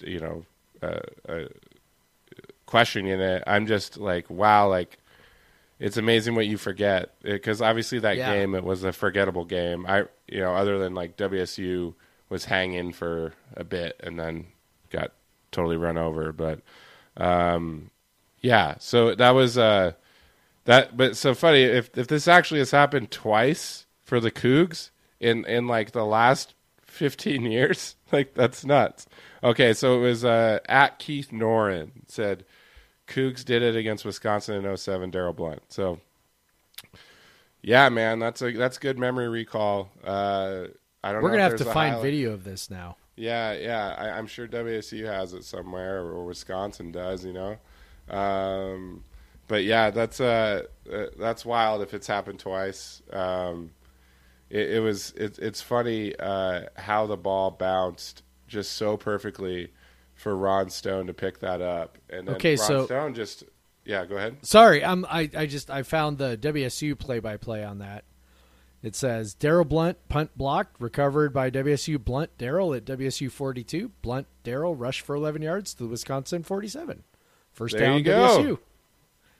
[0.00, 0.44] you know
[0.82, 1.44] uh, uh,
[2.66, 3.42] questioning it.
[3.46, 4.98] I'm just like wow like
[5.78, 8.32] it's amazing what you forget because obviously that Yeah.
[8.32, 9.86] game it was a forgettable game.
[9.86, 11.94] I you know other than like WSU
[12.28, 14.46] was hanging for a bit and then
[14.90, 15.12] got
[15.50, 16.60] totally run over, but
[17.16, 17.90] um,
[18.42, 18.76] yeah.
[18.78, 19.92] So that was uh,
[20.64, 20.96] that.
[20.96, 25.66] But so funny if if this actually has happened twice for the Cougs in in
[25.66, 29.06] like the last fifteen years, like that's nuts.
[29.44, 32.44] Okay, so it was uh, at Keith Norin said
[33.06, 35.62] Cougs did it against Wisconsin in 07, Daryl Blunt.
[35.68, 36.00] So
[37.62, 39.90] yeah, man, that's a that's good memory recall.
[40.04, 40.66] Uh,
[41.04, 41.22] I don't.
[41.22, 42.02] We're gonna have to find highlight.
[42.02, 42.96] video of this now.
[43.16, 43.94] Yeah, yeah.
[43.96, 47.24] I, I'm sure WSU has it somewhere, or Wisconsin does.
[47.24, 47.58] You know,
[48.10, 49.04] um,
[49.48, 50.62] but yeah, that's uh,
[50.92, 53.02] uh, that's wild if it's happened twice.
[53.12, 53.72] Um,
[54.50, 59.72] it, it was it, it's funny uh, how the ball bounced just so perfectly
[60.14, 63.44] for Ron Stone to pick that up, and then Okay, Ron so- Stone just
[63.84, 64.06] yeah.
[64.06, 64.36] Go ahead.
[64.42, 68.04] Sorry, I'm I, I just I found the WSU play by play on that.
[68.82, 73.90] It says Daryl Blunt punt blocked, recovered by WSU Blunt Daryl at WSU 42.
[74.02, 77.04] Blunt Daryl rushed for 11 yards to the Wisconsin 47.
[77.52, 78.38] First There down you go.
[78.38, 78.58] WSU.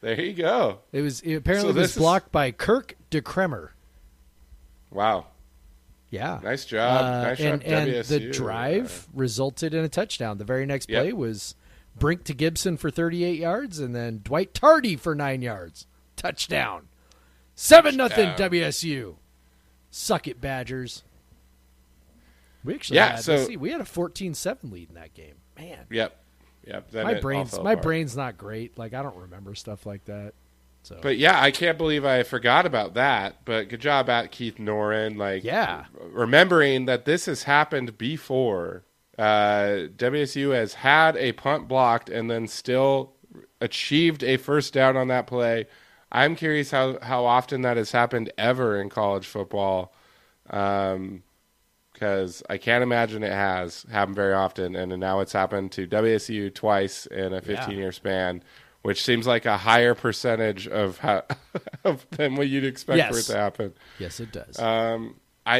[0.00, 0.80] There you go.
[0.92, 3.70] It was it apparently So was this is- blocked by Kirk DeCremer.
[4.90, 5.26] Wow.
[6.10, 6.40] Yeah.
[6.42, 7.04] Nice job.
[7.04, 8.32] Uh, nice and, job, and the WSU.
[8.32, 10.38] drive resulted in a touchdown.
[10.38, 11.02] The very next Yep.
[11.02, 11.54] play was
[11.98, 15.86] Brink to Gibson for 38 yards, and then Dwight Tardy for nine yards.
[16.16, 16.88] Touchdown.
[17.54, 19.16] Seven nothing WSU.
[19.90, 21.02] Suck it, Badgers.
[22.64, 25.34] We actually Yeah, had, so- see, we had a 14-7 lead in that game.
[25.58, 26.16] Man, Yep.
[26.66, 26.94] Yep.
[26.94, 27.82] My brain's my apart.
[27.82, 28.78] brain's not great.
[28.78, 30.34] Like I don't remember stuff like that.
[30.84, 33.44] So But yeah, I can't believe I forgot about that.
[33.44, 35.16] But good job at Keith Noren.
[35.16, 35.84] Like, Yeah.
[36.10, 38.82] remembering that this has happened before.
[39.18, 43.12] Uh, WSU has had a punt blocked and then still
[43.60, 45.66] achieved a first down on that play.
[46.10, 49.94] I'm curious how how often that has happened ever in college football.
[50.50, 51.22] Um,
[52.02, 56.52] because I can't imagine it has happened very often, and now it's happened to WSU
[56.52, 58.42] twice in a 15 year span,
[58.82, 61.22] which seems like a higher percentage of how
[61.84, 63.72] of, than what you'd expect for it to happen.
[64.00, 64.58] yes, it does.
[64.58, 65.14] Um,
[65.46, 65.58] I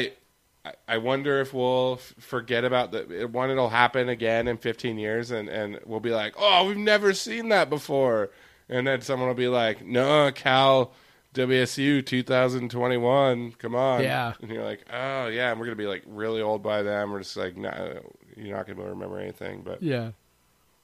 [0.65, 3.51] I- I wonder if we'll forget about the one.
[3.51, 7.49] It'll happen again in 15 years, and and we'll be like, oh, we've never seen
[7.51, 8.31] that before,
[8.69, 10.93] and then someone will be like, no, Cal.
[11.35, 14.03] WSU 2021, come on.
[14.03, 14.35] Yeah.
[14.41, 17.11] And you're like, oh, yeah, and we're going to be like really old by then.
[17.11, 17.95] We're just like, nah,
[18.37, 19.63] you're not going to remember anything.
[19.63, 20.11] But Yeah.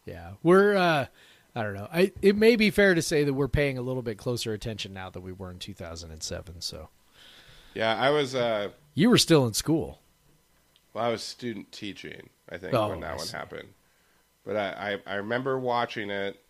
[0.07, 0.33] Yeah.
[0.43, 1.07] We're uh
[1.55, 1.89] I don't know.
[1.93, 4.95] I it may be fair to say that we're paying a little bit closer attention
[4.95, 6.61] now than we were in 2007.
[6.61, 6.89] So,
[7.75, 10.01] yeah, I was, uh, you were still in school.
[10.95, 13.69] Well, I was student teaching, I think, Oh, when that one happened.
[14.47, 16.41] But I, I, I remember watching it.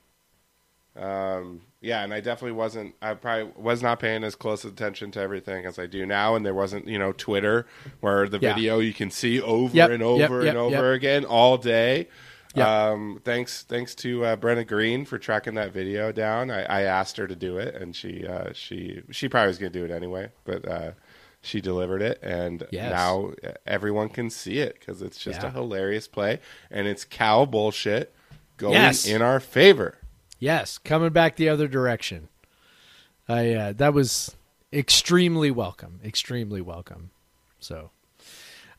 [0.95, 2.95] Um, yeah, and I definitely wasn't.
[3.01, 6.35] I probably was not paying as close attention to everything as I do now.
[6.37, 7.67] And there wasn't, you know, Twitter
[8.01, 8.55] where the Yeah.
[8.55, 10.97] video you can see over Yep, and over yep, and over yep.
[10.97, 12.09] again all day.
[12.57, 16.51] Um, thanks, thanks to uh, Brenna Green for tracking that video down.
[16.51, 19.71] I, I asked her to do it, and she, uh, she, she probably was going
[19.73, 20.91] to do it anyway, but uh,
[21.41, 22.91] she delivered it, and Yes.
[22.91, 23.33] now
[23.65, 25.49] everyone can see it because it's just Yeah.
[25.49, 28.13] a hilarious play, and it's cow bullshit
[28.57, 29.07] going Yes.
[29.07, 29.99] in our favor.
[30.39, 32.29] Yes, coming back the other direction.
[33.29, 34.37] I uh, that was
[34.73, 37.11] extremely welcome, extremely welcome.
[37.61, 37.91] So,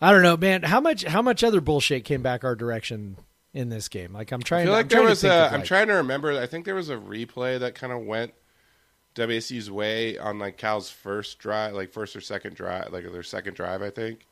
[0.01, 0.63] I don't know, man.
[0.63, 3.17] How much how much other bullshit came back our direction
[3.53, 4.13] in this game?
[4.13, 4.65] Like I'm I trying.
[4.65, 5.33] feel I'm there was a.
[5.47, 6.39] of, I'm trying to remember.
[6.39, 8.33] I think there was a replay that kind of went
[9.15, 13.55] WSU's way on like Cal's first drive, like first or second drive, like their second
[13.55, 13.81] drive.
[13.81, 14.25] I think.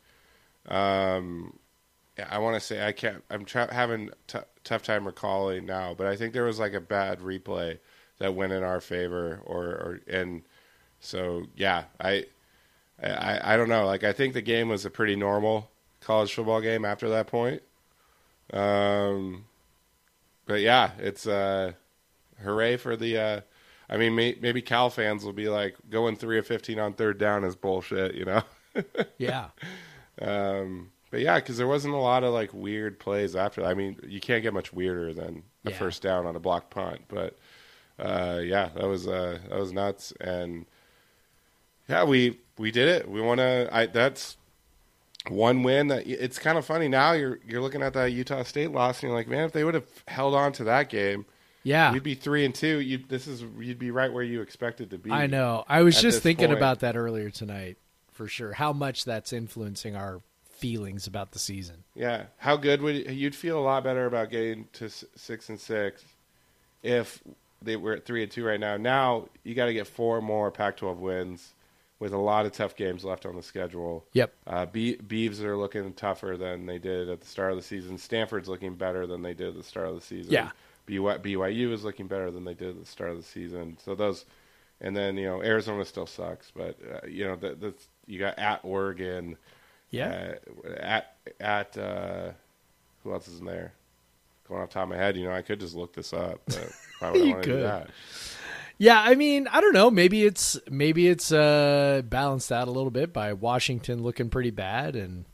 [0.66, 1.58] Um,
[2.30, 3.22] I want to say I can't.
[3.30, 6.80] I'm tra- having t- tough time recalling now, but I think there was like a
[6.80, 7.78] bad replay
[8.18, 10.42] that went in our favor, or or and
[11.00, 12.26] so yeah, I.
[13.00, 13.86] I, I don't know.
[13.86, 17.62] Like I think the game was a pretty normal college football game after that point.
[18.52, 19.44] Um,
[20.46, 21.72] but yeah, it's uh,
[22.42, 23.16] hooray for the.
[23.16, 23.40] Uh,
[23.88, 27.18] I mean, may, maybe Cal fans will be like going three of fifteen on third
[27.18, 28.42] down is bullshit, you know.
[29.18, 29.50] yeah,
[30.20, 33.62] Um, but yeah, because there wasn't a lot of like weird plays after.
[33.62, 33.68] that.
[33.68, 35.76] I mean, you can't get much weirder than a Yeah.
[35.76, 37.02] first down on a block punt.
[37.08, 37.38] But
[37.98, 40.12] uh, yeah, that was uh, that was nuts.
[40.20, 40.66] And
[41.88, 43.08] yeah, we we did it.
[43.08, 43.68] We want to.
[43.72, 44.36] I that's
[45.28, 45.88] one win.
[45.88, 47.12] That it's kind of funny now.
[47.12, 49.74] You're you're looking at that Utah State loss, and you're like, man, if they would
[49.74, 51.24] have held on to that game,
[51.62, 51.92] yeah.
[51.94, 52.80] you'd be three and two.
[52.80, 55.10] You this is you'd be right where you expected to be.
[55.10, 55.64] I know.
[55.68, 56.58] I was just thinking point.
[56.58, 57.78] about that earlier tonight,
[58.12, 58.52] for sure.
[58.52, 60.20] How much that's influencing our
[60.58, 61.84] feelings about the season.
[61.94, 66.04] Yeah, how good would you'd feel a lot better about getting to six and six
[66.82, 67.22] if
[67.62, 68.76] they were at three and two right now.
[68.76, 71.54] Now you got to get four more Pac-12 wins
[71.98, 74.04] with a lot of tough games left on the schedule.
[74.12, 74.32] Yep.
[74.46, 77.98] Uh, Be- Beavs are looking tougher than they did at the start of the season.
[77.98, 80.32] Stanford's looking better than they did at the start of the season.
[80.32, 80.50] Yeah.
[80.86, 83.76] BY- BYU is looking better than they did at the start of the season.
[83.84, 84.24] So those,
[84.80, 87.74] and then you know Arizona still sucks, but uh, you know that
[88.06, 89.36] you got at Oregon.
[89.90, 90.34] Yeah.
[90.66, 92.30] Uh, at at uh,
[93.04, 93.72] who else is in there?
[94.48, 96.40] Going off the top of my head, you know, I could just look this up,
[96.46, 96.70] but
[97.00, 97.90] why would I want to do that?
[98.78, 99.90] Yeah, I mean, I don't know.
[99.90, 104.94] Maybe it's maybe it's uh, balanced out a little bit by Washington looking pretty bad,
[104.96, 105.24] and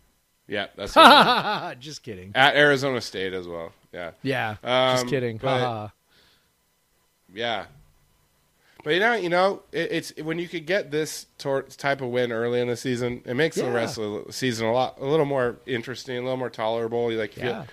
[0.49, 1.78] Yeah, that's it.
[1.81, 2.33] just kidding.
[2.35, 3.72] at Arizona State as well.
[3.93, 5.37] Yeah, Yeah, Um, just kidding.
[5.39, 5.93] but-
[7.33, 7.66] yeah.
[8.85, 12.11] But you know, you know, it, it's when you could get this tor- type of
[12.11, 15.07] win early in the season, it makes the rest of the season a lot, a
[15.07, 17.11] little more interesting, a little more tolerable.
[17.11, 17.64] You like feel, yeah,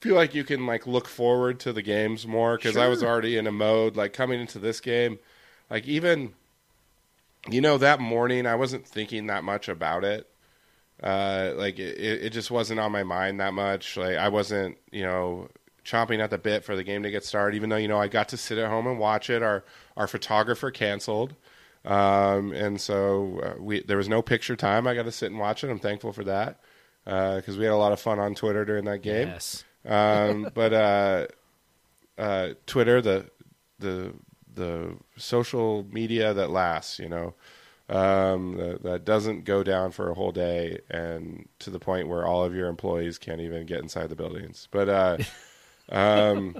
[0.00, 3.38] feel like you can like look forward to the games more because I was already
[3.38, 5.18] in a mode like coming into this game,
[5.70, 6.34] like even
[7.48, 10.26] you know that morning I wasn't thinking that much about it.
[11.02, 13.96] Uh, like it, it just wasn't on my mind that much.
[13.96, 15.48] Like I wasn't, you know,
[15.84, 17.56] chomping at the bit for the game to get started.
[17.56, 19.42] Even though you know I got to sit at home and watch it.
[19.42, 19.64] Our
[19.96, 21.34] our photographer canceled,
[21.84, 24.86] um, and so uh, we there was no picture time.
[24.86, 25.70] I got to sit and watch it.
[25.70, 26.60] I'm thankful for that
[27.04, 29.28] because we had a lot of fun on Twitter during that game.
[29.28, 29.64] Yes.
[29.84, 31.26] Um, but uh,
[32.18, 33.30] uh, Twitter, the
[33.78, 34.14] the
[34.54, 37.34] the social media that lasts, you know,
[37.88, 42.26] um, that, that doesn't go down for a whole day, and to the point where
[42.26, 44.68] all of your employees can't even get inside the buildings.
[44.70, 45.18] But uh,
[45.90, 46.56] um,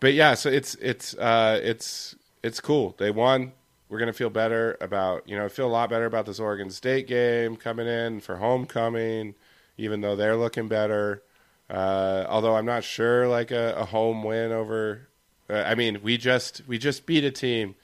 [0.00, 2.94] but yeah, so it's it's uh, it's it's cool.
[2.98, 3.52] They won.
[3.88, 7.06] We're gonna feel better about you know feel a lot better about this Oregon State
[7.06, 9.34] game coming in for homecoming,
[9.78, 11.22] even though they're looking better.
[11.68, 15.08] Uh, although I'm not sure like a, a home win over.
[15.48, 17.74] Uh, I mean, we just we just beat a team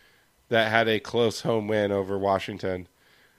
[0.48, 2.88] that had a close home win over Washington.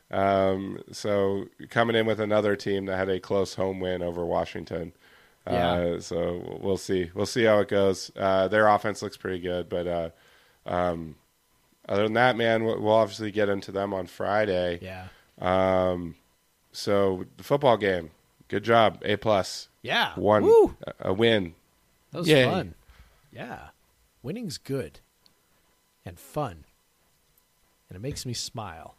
[0.10, 4.94] Um, so coming in with another team that had a close home win over Washington.
[5.46, 5.72] Yeah.
[5.74, 7.12] Uh, so we'll see.
[7.14, 8.12] We'll see how it goes.
[8.16, 10.10] Uh, their offense looks pretty good, but uh,
[10.66, 11.16] um,
[11.88, 14.80] other than that, man, we'll, we'll obviously get into them on Friday.
[14.82, 15.08] Yeah.
[15.42, 16.16] Um,
[16.72, 18.12] so the football game,
[18.48, 20.14] good job, A plus, Yeah.
[20.16, 20.78] one Woo!
[20.88, 21.56] a a win.
[22.12, 22.46] That was Yay.
[22.46, 22.76] fun.
[23.32, 23.70] Yeah.
[24.22, 25.02] Winning's good
[26.06, 26.64] and fun.
[27.90, 28.96] And it makes me smile.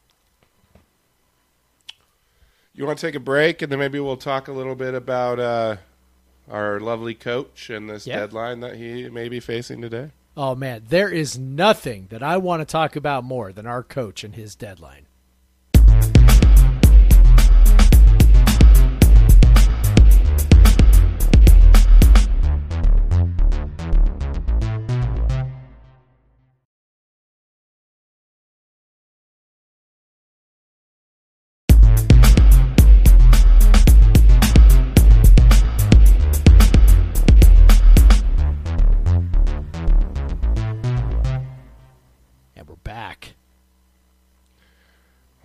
[2.74, 5.38] You want to take a break, and then maybe we'll talk a little bit about
[5.38, 5.76] uh,
[6.50, 8.20] our lovely coach and this Yeah.
[8.20, 10.10] deadline that he may be facing today.
[10.36, 14.24] Oh man, there is nothing that I want to talk about more than our coach
[14.24, 15.06] and his deadline.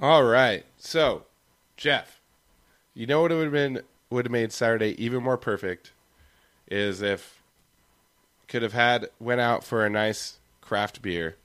[0.02, 1.24] All right, so
[1.78, 2.22] Jeff,
[2.94, 5.92] you know what it would have been would have made Saturday even more perfect
[6.72, 7.42] is if
[8.48, 11.36] could have had went out for a nice craft beer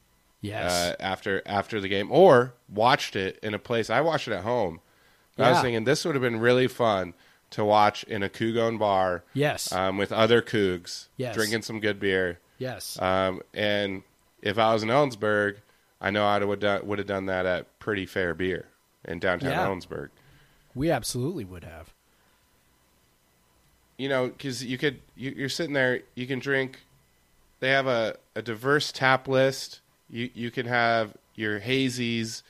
[0.41, 0.73] Yes.
[0.73, 3.91] uh, after after the game, or watched it in a place.
[3.91, 4.81] I watched it at home.
[5.39, 7.15] I was thinking this would have been really fun
[7.51, 9.25] to watch in a Cougon bar.
[9.35, 9.73] Yes.
[9.73, 11.35] um, with other Cougs, Yes.
[11.35, 12.39] drinking some good beer.
[12.59, 13.01] yes.
[13.01, 14.03] Um, and
[14.43, 15.57] if I was in Ellensburg,
[16.05, 18.67] I know I would would have done that at Pretty Fair Beer
[19.07, 19.67] in downtown Yeah.
[19.67, 20.11] Ellensburg.
[20.75, 21.95] we absolutely would have.
[23.97, 26.81] You know, because you could you, you're sitting there, you can drink.
[27.61, 29.81] They have a, a diverse tap list.
[30.11, 32.43] You you can have your hazies,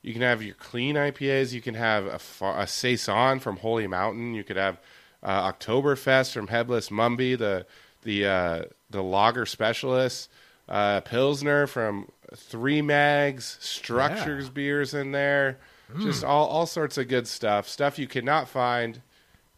[0.00, 1.52] you can have your clean IPAs.
[1.52, 4.32] You can have a, a saison from Holy Mountain.
[4.34, 4.80] You could have
[5.22, 7.66] uh, Oktoberfest from Headless Mumby, the
[8.04, 10.30] the uh, the lager specialist.
[10.68, 15.58] Uh, Pilsner from Three Mags, Structures beers in there,
[16.00, 17.68] just all all sorts of good stuff.
[17.68, 19.02] Stuff you cannot find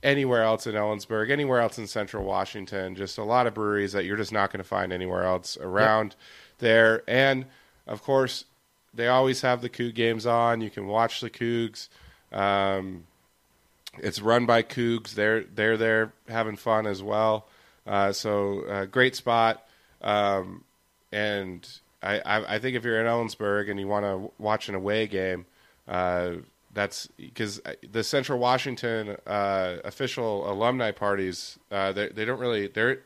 [0.02, 2.94] anywhere else in Ellensburg, anywhere else in Central Washington.
[2.94, 6.16] Just a lot of breweries that you're just not going to find anywhere else around
[6.58, 7.02] there.
[7.08, 7.46] And
[7.86, 8.44] of course,
[8.92, 10.60] they always have the Coug games on.
[10.60, 11.88] You can watch the Cougs.
[12.32, 13.04] Um,
[13.98, 15.14] it's run by Cougs.
[15.14, 17.46] They're they're there having fun as well.
[17.86, 19.66] Uh, so uh, great spot.
[20.02, 20.64] Um,
[21.14, 21.66] and
[22.02, 25.06] I, I I think if you're in Ellensburg and you want to watch an away
[25.06, 25.46] game,
[25.86, 26.32] uh,
[26.72, 32.96] that's because the Central Washington uh, official alumni parties uh, they they don't really they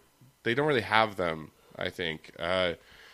[0.42, 1.52] they don't really have them.
[1.76, 2.72] I think uh,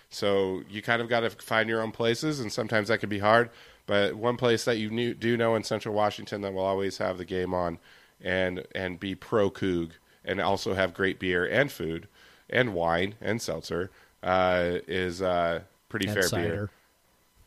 [0.08, 0.62] so.
[0.70, 3.50] You kind of got to find your own places, and sometimes that can be hard.
[3.86, 7.18] But one place that you knew, do know in Central Washington that will always have
[7.18, 7.78] the game on
[8.22, 9.90] and and be pro Coug
[10.24, 12.08] and also have great beer and food
[12.48, 13.90] and wine and seltzer
[14.24, 16.48] uh, is uh, pretty And fair cider.
[16.48, 16.70] beer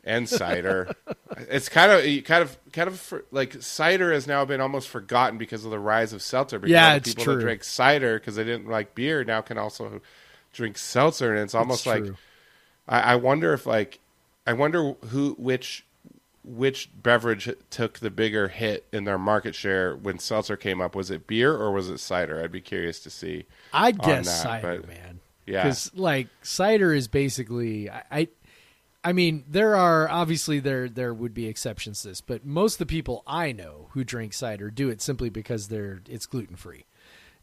[0.06, 0.94] and cider.
[1.50, 5.38] it's kind of kind of kind of for, like cider has now been almost forgotten
[5.38, 6.60] because of the rise of seltzer.
[6.60, 7.36] Because Yeah, it's people true.
[7.36, 10.02] that drank cider because they didn't like beer now can also
[10.54, 12.06] drink seltzer, and it's almost like.
[12.88, 14.00] I, I wonder if like
[14.46, 15.84] I wonder who which
[16.46, 20.96] which beverage took the bigger hit in their market share when seltzer came up.
[20.96, 22.42] Was it beer or was it cider?
[22.42, 23.46] I'd be curious to see.
[23.74, 25.07] I'd guess that, cider, but- man.
[25.48, 25.64] Yeah.
[25.64, 28.28] because like cider is basically I, I,
[29.04, 32.80] I mean there are obviously there there would be exceptions to this, but most of
[32.80, 36.84] the people I know who drink cider do it simply because they're it's gluten free,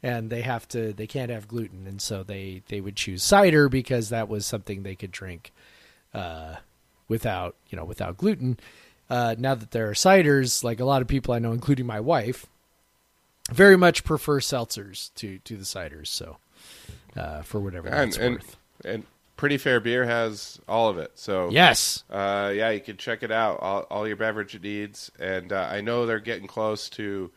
[0.03, 3.69] and they have to they can't have gluten, and so they they would choose cider
[3.71, 5.51] because that was something they could drink,
[6.13, 6.57] uh,
[7.09, 8.59] without you know without gluten.
[9.09, 12.01] Uh, now that there are ciders, like a lot of people I know, including my
[12.01, 12.47] wife,
[13.51, 16.09] very much prefer seltzers to to the ciders.
[16.09, 16.37] So
[17.17, 18.57] uh, for whatever and that's and, worth.
[18.85, 19.05] and
[19.37, 21.11] Pretty Fair Beer has all of it.
[21.17, 22.05] So Yes.
[22.09, 23.61] Uh, yeah, you can check it out.
[23.61, 27.31] All, all your beverage needs, and uh, I know they're getting close to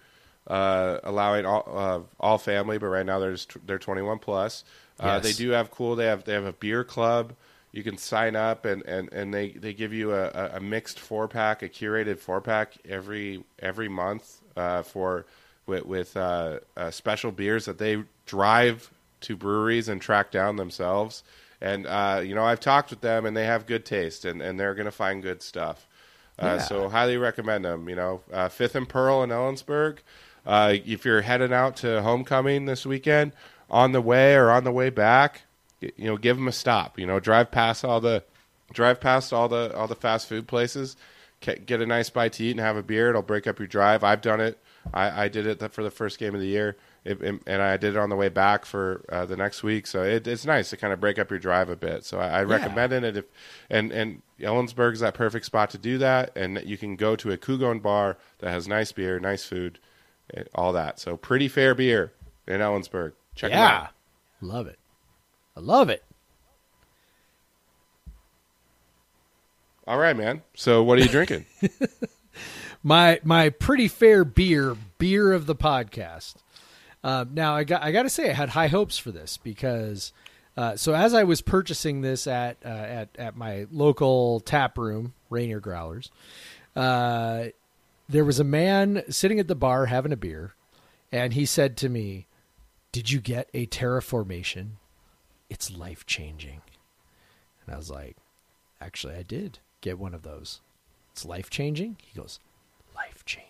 [0.48, 4.64] uh, allowing all uh, all family, but right now they're just, they're 21 plus.
[5.00, 5.24] Uh, Yes.
[5.24, 5.96] They do have cool.
[5.96, 7.34] They have they have a beer club.
[7.72, 11.00] You can sign up, and, and, and they, they give you a, a- a mixed
[11.00, 15.26] four pack, a curated four pack every every month uh, for
[15.66, 18.90] with, with uh, uh, special beers that they drive
[19.22, 21.24] to breweries and track down themselves.
[21.60, 24.60] And uh, you know, I've talked with them, and they have good taste, and, and
[24.60, 25.88] they're going to find good stuff.
[26.40, 26.58] Uh, Yeah.
[26.60, 27.90] So highly recommend them.
[27.90, 29.98] You know, uh, Fifth and Pearl in Ellensburg.
[30.46, 33.34] Uh, if you're heading out to homecoming this weekend,
[33.70, 35.42] on the way or on the way back,
[35.82, 36.98] you know, give them a stop.
[36.98, 38.24] You know, drive past all the
[38.74, 40.96] drive past all the all the fast food places,
[41.42, 43.10] get a nice bite to eat and have a beer.
[43.10, 44.04] It'll break up your drive.
[44.04, 44.58] I've done it.
[44.94, 47.78] I, I did it for the first game of the year, it, it- and I
[47.78, 49.88] did it on the way back for uh, the next week.
[49.88, 52.06] So it, it's nice to kind of break up your drive a bit.
[52.06, 53.18] So I, I recommend it.
[53.18, 53.26] If
[53.70, 57.32] and and Ellensburg is that perfect spot to do that, and you can go to
[57.32, 59.80] a Kugon bar that has nice beer, nice food,
[60.34, 61.00] eh, all that.
[61.00, 62.14] So pretty fair beer
[62.48, 63.14] in Ellensburg.
[63.36, 63.68] Check it yeah.
[63.78, 63.90] out.
[64.42, 64.80] Love it.
[65.56, 66.04] I love it.
[69.88, 70.42] All right, man.
[70.54, 71.46] So what are you drinking?
[72.88, 76.36] my my pretty fair beer beer of the podcast.
[77.04, 80.14] Um, now i got i gotta say i had high hopes for this because
[80.56, 85.14] uh, so as i was purchasing this at uh, at at my local tap room
[85.30, 86.12] rainier growlers
[86.76, 87.46] uh,
[88.10, 90.54] there was a man sitting at the bar having a beer
[91.12, 92.26] and he said to me
[92.92, 94.70] did you get a terraformation?
[95.50, 96.62] It's life changing
[97.66, 98.18] and i was like
[98.82, 100.62] actually i did get one of those.
[101.12, 102.40] It's life changing he goes
[102.98, 103.48] life changing.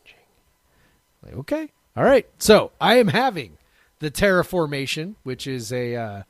[1.23, 1.69] Like, okay.
[1.95, 2.27] All right.
[2.37, 3.57] So I am having
[3.99, 6.23] the Terraformation, which is a uh,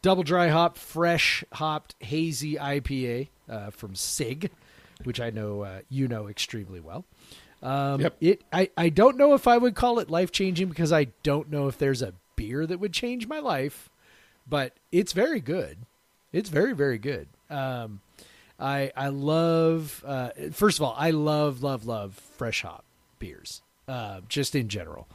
[0.00, 4.50] double dry hop, fresh hopped, hazy IPA uh, from SIG,
[5.04, 7.04] which I know uh, you know extremely well.
[7.62, 8.16] Um, Yep.
[8.20, 8.42] It.
[8.52, 11.68] I, I don't know if I would call it life changing because I don't know
[11.68, 13.88] if there's a beer that would change my life,
[14.48, 15.78] but it's very good.
[16.32, 17.28] It's very very good.
[17.50, 18.00] Um,
[18.62, 22.84] I I love uh, first of all I love love love fresh hop
[23.18, 25.08] beers uh, just in general.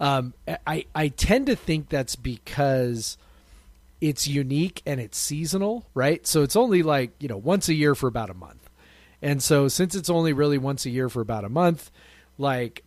[0.00, 0.34] Um,
[0.66, 3.18] I I tend to think that's because
[4.00, 6.26] it's unique and it's seasonal, right?
[6.26, 8.70] So it's only like you know once a year for about a month,
[9.20, 11.90] and so since it's only really once a year for about a month,
[12.38, 12.84] like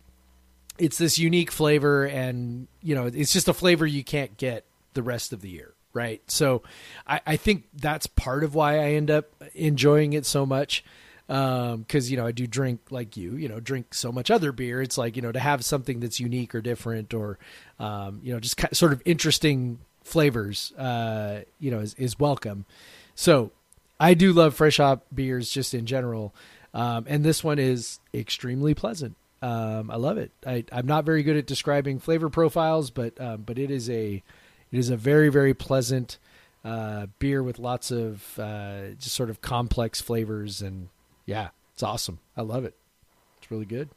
[0.78, 4.64] it's this unique flavor and you know it's just a flavor you can't get
[4.94, 6.22] the rest of the year right.
[6.30, 6.62] So
[7.06, 10.84] i, I think that's part of why i end up enjoying it so much
[11.26, 14.80] because you know i do drink like you you know drink so much other beer.
[14.80, 17.38] It's like you know to have something that's unique or different or
[17.80, 22.64] um, you know just sort of interesting flavors uh, you know is, is welcome.
[23.14, 23.50] So
[23.98, 26.34] i do love fresh hop beers just in general
[26.76, 29.16] um, and this one is extremely pleasant.
[29.40, 30.30] Um, I love it.
[30.46, 34.22] I, I'm not very good at describing flavor profiles, but um, but it is a
[34.72, 36.18] it is a very very pleasant
[36.64, 40.88] uh, beer with lots of uh, just sort of complex flavors, and
[41.24, 42.18] yeah, it's awesome.
[42.36, 42.74] I love it.
[43.40, 43.88] It's really good.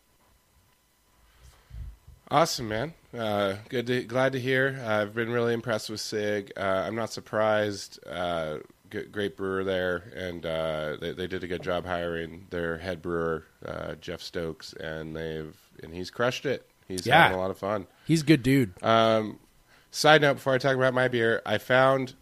[2.32, 2.94] Awesome, man.
[3.18, 4.80] Uh, good, to, glad to hear.
[4.86, 6.52] I've been really impressed with Sig.
[6.56, 8.00] Uh, I'm not surprised.
[8.06, 8.58] Uh,
[8.92, 13.02] g- great brewer there, and uh, they, they did a good job hiring their head
[13.02, 16.68] brewer, uh, Jeff Stokes, and they've and he's crushed it.
[16.88, 17.24] He's Yeah.
[17.24, 17.88] having a lot of fun.
[18.06, 18.74] He's a good dude.
[18.84, 19.40] Um,
[19.92, 22.14] side note: Before I talk about my beer, I found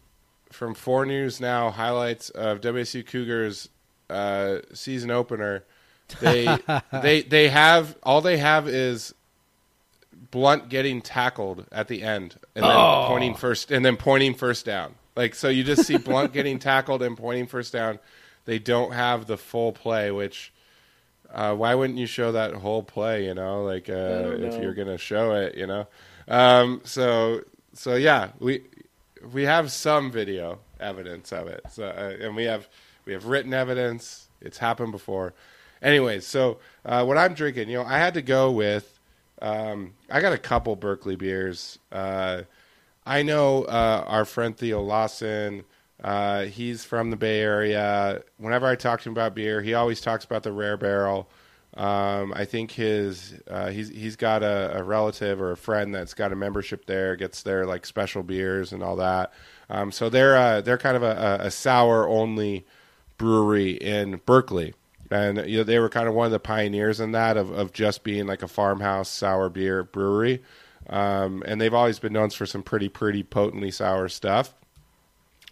[0.52, 3.70] from Four News Now highlights of WSU Cougars
[4.10, 5.64] uh, season opener.
[6.20, 6.58] They
[7.02, 9.14] they they have all they have is
[10.32, 14.96] Blunt getting tackled at the end and then pointing first and then pointing first down.
[15.16, 18.00] Like so, you just see Blunt getting tackled and pointing first down.
[18.46, 20.54] They don't have the full play, which.
[21.30, 23.26] Uh, why wouldn't you show that whole play?
[23.26, 25.86] You know, like uh, if you're gonna show it, you know.
[26.30, 27.42] Um, so
[27.78, 28.64] so yeah, we
[29.34, 31.62] we have some video evidence of it.
[31.70, 32.68] So uh, and we have
[33.06, 34.28] we have written evidence.
[34.42, 35.34] It's happened before.
[35.82, 39.00] Anyways, so uh, what I'm drinking, you know, I had to go with.
[39.42, 41.78] Um, I got a couple Berkeley beers.
[41.92, 42.44] Uh,
[43.06, 45.64] I know uh, our friend Theo Lawson.
[46.04, 48.24] Uh, he's from the Bay Area.
[48.38, 51.30] Whenever I talk to him about beer, he always talks about the Rare Barrel.
[51.78, 56.16] Um, I think his uh, he's he's got a, a relative or a friend that's
[56.16, 59.32] got a membership there, gets their like special beers and all that.
[59.70, 62.66] Um, so they're uh, they're kind of a, a, sour only
[63.20, 64.74] brewery in Berkeley,
[65.12, 67.74] and you know they were kind of one of the pioneers in that of of
[67.74, 70.42] just being like a farmhouse sour beer brewery.
[70.90, 74.56] um, and they've always been known for some pretty pretty potently sour stuff.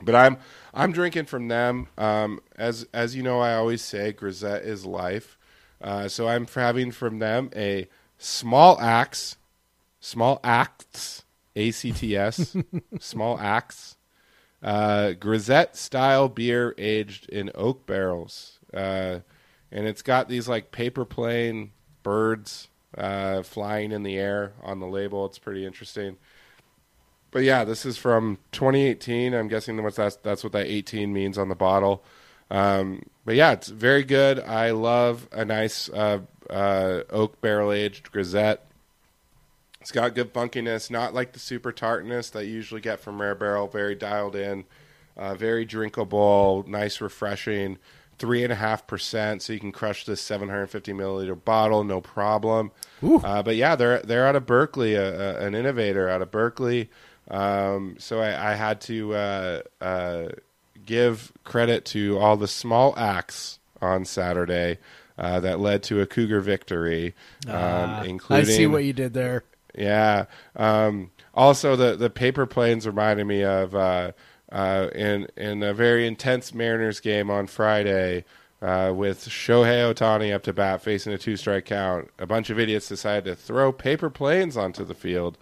[0.01, 0.37] But I'm
[0.73, 1.87] I'm drinking from them.
[1.99, 5.37] Um, as as you know, I always say Grisette is life.
[5.85, 9.37] Uh, so I'm having from them a small axe,
[9.99, 11.23] small acts,
[11.55, 12.57] A C T S,
[12.99, 13.95] small axe,
[14.63, 19.19] uh, Grisette style beer aged in oak barrels, uh,
[19.71, 21.71] and it's got these like paper plane
[22.01, 22.67] birds
[22.97, 25.27] uh, flying in the air on the label.
[25.27, 26.17] It's pretty interesting.
[27.29, 29.35] But yeah, this is from 2018.
[29.35, 32.03] I'm guessing that's that's what that 18 means on the bottle.
[32.51, 34.39] Um, but yeah, it's very good.
[34.39, 36.19] I love a nice uh,
[36.49, 38.67] uh, oak barrel aged grisette.
[39.81, 43.35] It's got good funkiness, not like the super tartness that you usually get from Rare
[43.35, 43.67] Barrel.
[43.67, 44.65] Very dialed in,
[45.15, 47.77] uh, very drinkable, nice, refreshing.
[48.17, 52.71] Three and a half percent, so you can crush this 750 milliliter bottle, no problem.
[53.25, 56.89] Uh, but yeah, they're they're out of Berkeley, an innovator out of Berkeley.
[57.29, 60.27] Um, so I, I had to uh, uh,
[60.85, 64.77] give credit to all the small acts on Saturday
[65.17, 67.13] uh, that led to a Cougar victory,
[67.47, 69.43] um, Ah, including I see what you did there.
[69.77, 70.25] yeah.
[70.55, 74.11] Um, also, the the paper planes reminded me of uh,
[74.51, 78.23] uh, in in a very intense Mariners game on Friday
[78.61, 82.09] uh, with Shohei Ohtani up to bat facing a two strike count.
[82.19, 85.37] A bunch of idiots decided to throw paper planes onto the field.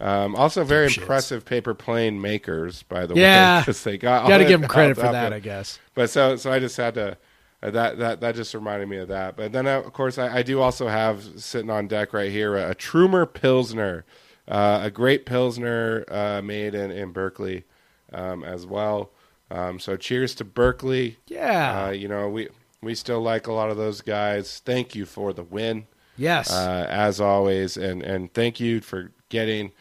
[0.00, 3.56] Um, also, very impressive paper plane makers, by the Yeah.
[3.58, 5.78] way, because they got Got to give them credit for that, I guess.
[5.94, 7.16] but so so I just had to
[7.62, 9.36] uh, that that that just reminded me of that.
[9.36, 12.56] But then uh, of course I, I do also have sitting on deck right here
[12.56, 14.04] a, a Trumer Pilsner,
[14.48, 17.64] uh, a great Pilsner uh, made in in Berkeley
[18.12, 19.10] um, as well.
[19.50, 21.18] Um, so cheers to Berkeley.
[21.28, 21.86] Yeah.
[21.86, 22.48] Uh, you know we
[22.82, 24.60] we still like a lot of those guys.
[24.64, 25.86] Thank you for the win
[26.16, 26.52] yes.
[26.52, 29.72] uh, as always, and and thank you for getting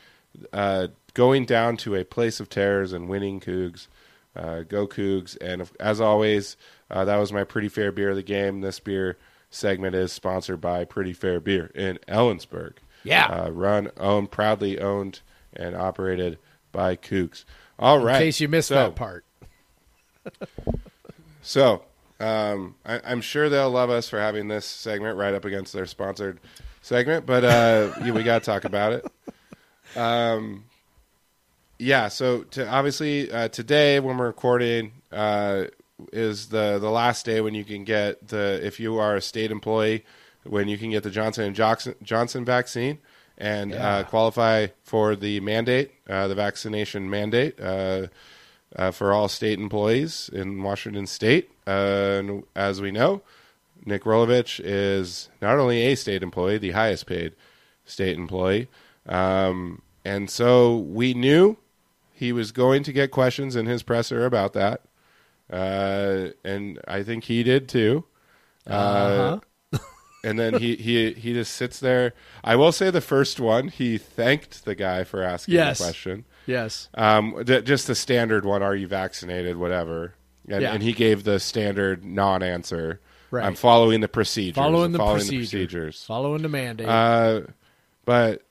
[0.51, 3.87] uh, going down to a place of terrors and winning Cougs.
[4.35, 5.37] Uh, go Cougs!
[5.39, 6.57] And as always,
[6.89, 8.61] uh, that was my pretty fair beer of the game.
[8.61, 9.17] This beer
[9.51, 12.73] segment is sponsored by Pretty Fair Beer in Ellensburg.
[13.03, 13.27] Yeah.
[13.27, 15.21] uh, run, owned, proudly owned
[15.55, 16.39] and operated
[16.71, 17.45] by Cougs.
[17.77, 19.23] All right, In case you missed so- that part.
[21.43, 21.83] so,
[22.19, 25.85] um, I, I'm sure they'll love us for having this segment right up against their
[25.85, 26.39] sponsored
[26.81, 29.05] segment, but uh, yeah, we got to talk about it.
[29.95, 30.65] Um,
[31.79, 32.07] yeah.
[32.07, 35.65] So, to, obviously, uh, today when we're recording uh,
[36.11, 39.51] is the the last day when you can get the if you are a state
[39.51, 40.03] employee
[40.43, 42.99] when you can get the Johnson and Johnson, Johnson vaccine
[43.37, 43.87] and Yeah.
[43.97, 47.59] uh, qualify for the mandate, uh, the vaccination mandate.
[47.59, 48.07] Uh,
[48.75, 51.51] uh, for all state employees in Washington State.
[51.67, 51.69] Uh,
[52.19, 53.21] and as we know,
[53.85, 57.33] Nick Rolovich is not only a state employee, the highest paid
[57.85, 58.67] state employee.
[59.07, 61.57] Um, and so we knew
[62.13, 64.81] he was going to get questions in his presser about that.
[65.51, 68.05] Uh, and I think he did too.
[68.65, 69.39] Uh,
[69.73, 69.79] huh.
[70.23, 72.13] and then he, he, he just sits there.
[72.43, 75.77] I will say the first one, he thanked the guy for asking Yes.
[75.79, 76.25] the question.
[76.45, 76.89] yes.
[76.93, 79.57] Um, th- just the standard one: Are you vaccinated?
[79.57, 80.15] Whatever.
[80.47, 80.73] And, Yeah.
[80.73, 82.99] and he gave the standard non-answer.
[83.31, 83.45] Right.
[83.45, 84.55] I'm following the procedures.
[84.55, 85.35] Following the following procedure.
[85.35, 86.03] the procedures.
[86.05, 86.87] Following the mandate.
[86.87, 87.41] Uh,
[88.05, 88.43] but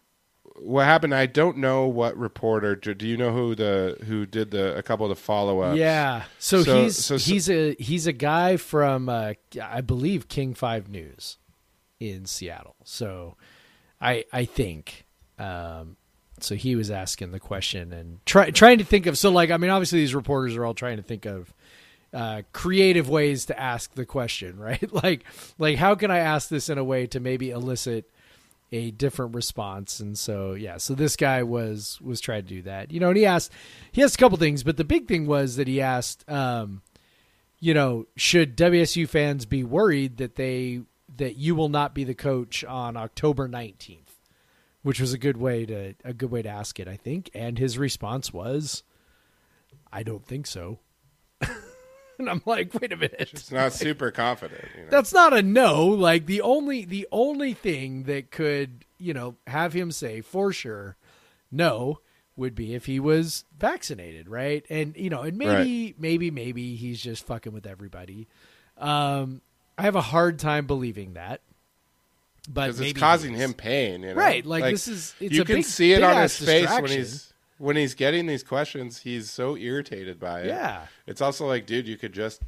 [0.65, 1.15] what happened?
[1.15, 2.75] I don't know what reporter.
[2.77, 5.77] Do you know who the who did the a couple of the follow-ups?
[5.79, 6.25] yeah.
[6.39, 10.89] So, So- he's so- he's a he's a guy from uh, I believe King Five
[10.89, 11.39] News
[12.01, 12.77] in Seattle.
[12.85, 13.37] So
[14.01, 15.07] I I think
[15.39, 15.97] um,
[16.41, 19.57] so he was asking the question and try, trying to think of so like I
[19.57, 21.53] mean obviously these reporters are all trying to think of
[22.13, 24.93] uh, creative ways to ask the question, right?
[24.93, 25.25] like
[25.59, 28.11] like how can I ask this in a way to maybe elicit
[28.73, 30.01] a different response.
[30.01, 32.91] And so yeah so this guy was was trying to do that.
[32.91, 33.53] You know and he asked
[33.93, 36.83] he asked a couple things but the big thing was that he asked um
[37.61, 40.83] you know should wsu fans be worried that they
[41.17, 43.99] that you will not be the coach on october 19th
[44.83, 47.31] which was a good way to a good way to ask it i think.
[47.35, 48.83] And his response was
[49.93, 50.81] i don't think so
[52.19, 54.65] and i'm like wait a minute It's not super confident.
[54.77, 54.91] You know?
[54.91, 59.73] that's not a no like the only the only thing that could you know have
[59.73, 60.97] him say for sure
[61.51, 62.01] no
[62.37, 67.01] would be if he was vaccinated right and you know and maybe maybe maybe he's
[67.01, 68.27] just fucking with everybody
[68.79, 69.41] um
[69.77, 71.41] i have a hard time believing that
[72.49, 74.03] but maybe it's causing him pain.
[74.03, 74.15] You know?
[74.15, 77.32] Right, like, this is- it's you can big- see it on his face when he's
[77.63, 79.03] when he's getting these questions.
[79.03, 80.47] He's so irritated by it.
[80.49, 80.87] Yeah.
[81.07, 82.43] it's also like, dude, you could just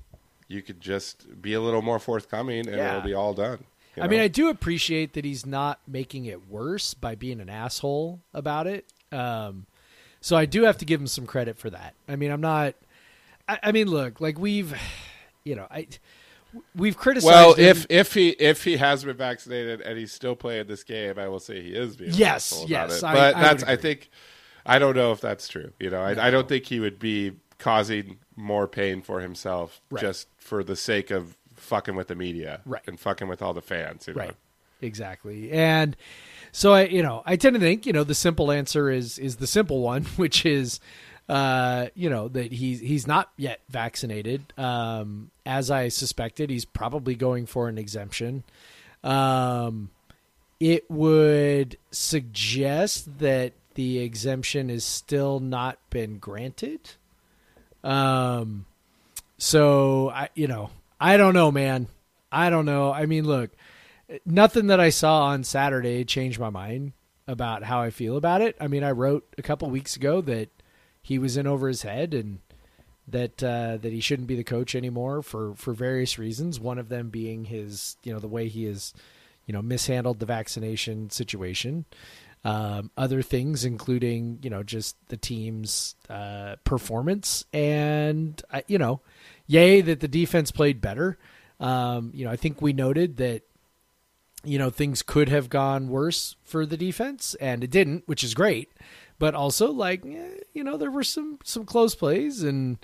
[0.49, 2.91] you could just be a little more forthcoming, and Yeah.
[2.91, 3.65] it'll be all done.
[3.97, 4.21] you I mean.
[4.21, 8.85] I do appreciate that he's not making it worse by being an asshole about it.
[9.13, 9.67] Um,
[10.21, 11.95] so I do have to give him some credit for that.
[12.09, 12.75] I mean, I'm not.
[13.49, 14.77] I, I mean, look, like we've,
[15.45, 15.87] you know, I
[16.75, 17.33] we've criticized.
[17.33, 17.65] well, him.
[17.69, 21.29] if if he if he has been vaccinated and he's still playing this game, I
[21.29, 23.33] will say he is being Yes, yes, about I- it.
[23.33, 24.11] But I that's I think
[24.67, 25.73] I don't know if that's true.
[25.79, 30.01] You know, I, I don't think he would be causing more pain for himself Right.
[30.01, 32.83] just for the sake of fucking with the media Right.
[32.87, 34.07] and fucking with all the fans.
[34.09, 34.21] You know?
[34.21, 34.35] Right.
[34.83, 35.51] Exactly.
[35.53, 35.97] And
[36.53, 39.37] so I, you know, I tend to think, you know, the simple answer is is
[39.37, 40.81] the simple one, which is
[41.29, 44.53] uh, you know, that he's he's not yet vaccinated.
[44.59, 48.45] Um, as I suspected, he's probably going for an exemption.
[49.03, 49.89] Um,
[50.61, 56.81] it would suggest that the exemption is still not been granted.
[57.83, 58.67] Um,
[59.39, 60.71] so I, you know,
[61.01, 61.89] I don't know, man.
[62.33, 62.93] I don't know.
[62.93, 63.51] I mean, look,
[64.25, 66.93] nothing that I saw on Saturday changed my mind
[67.27, 68.57] about how I feel about it.
[68.61, 70.49] I mean, I wrote a couple weeks ago that
[71.01, 72.39] he was in over his head and
[73.07, 76.59] that uh, that he shouldn't be the coach anymore for for various reasons.
[76.59, 78.95] One of them being his, you know, the way he has,
[79.47, 81.85] you know, mishandled the vaccination situation.
[82.47, 89.01] Um, other things, including you know just the team's uh, performance, and uh, you know,
[89.47, 91.17] yay that the defense played better.
[91.59, 93.43] Um, you know, I think we noted that
[94.45, 98.35] you know things could have gone worse for the defense, and it didn't, which is
[98.35, 98.71] great.
[99.19, 102.77] But also, like eh, you know, there were some some close plays, and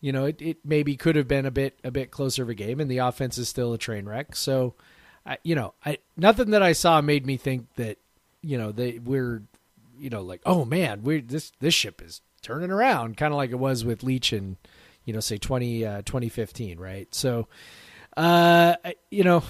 [0.00, 2.54] you know, it, it maybe could have been a bit a bit closer of a
[2.54, 4.36] game, and the offense is still a train wreck.
[4.36, 4.74] So,
[5.26, 7.98] I, you know, I nothing that I saw made me think that
[8.42, 9.42] you know they we're
[9.98, 13.50] you know like oh man we this this ship is turning around kind of like
[13.50, 14.56] it was with Leach in
[15.04, 17.14] you know say 20 uh, 2015 right?
[17.14, 17.48] So
[18.16, 18.76] uh
[19.10, 19.42] you know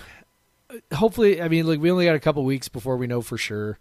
[0.93, 3.79] hopefully I mean like we only got a couple weeks before we know for sure.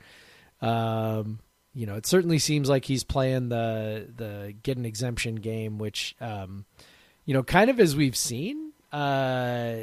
[0.62, 1.40] Um
[1.74, 6.16] you know it certainly seems like he's playing the the get an exemption game which
[6.22, 6.66] um
[7.26, 9.78] you know kind of as we've seen uh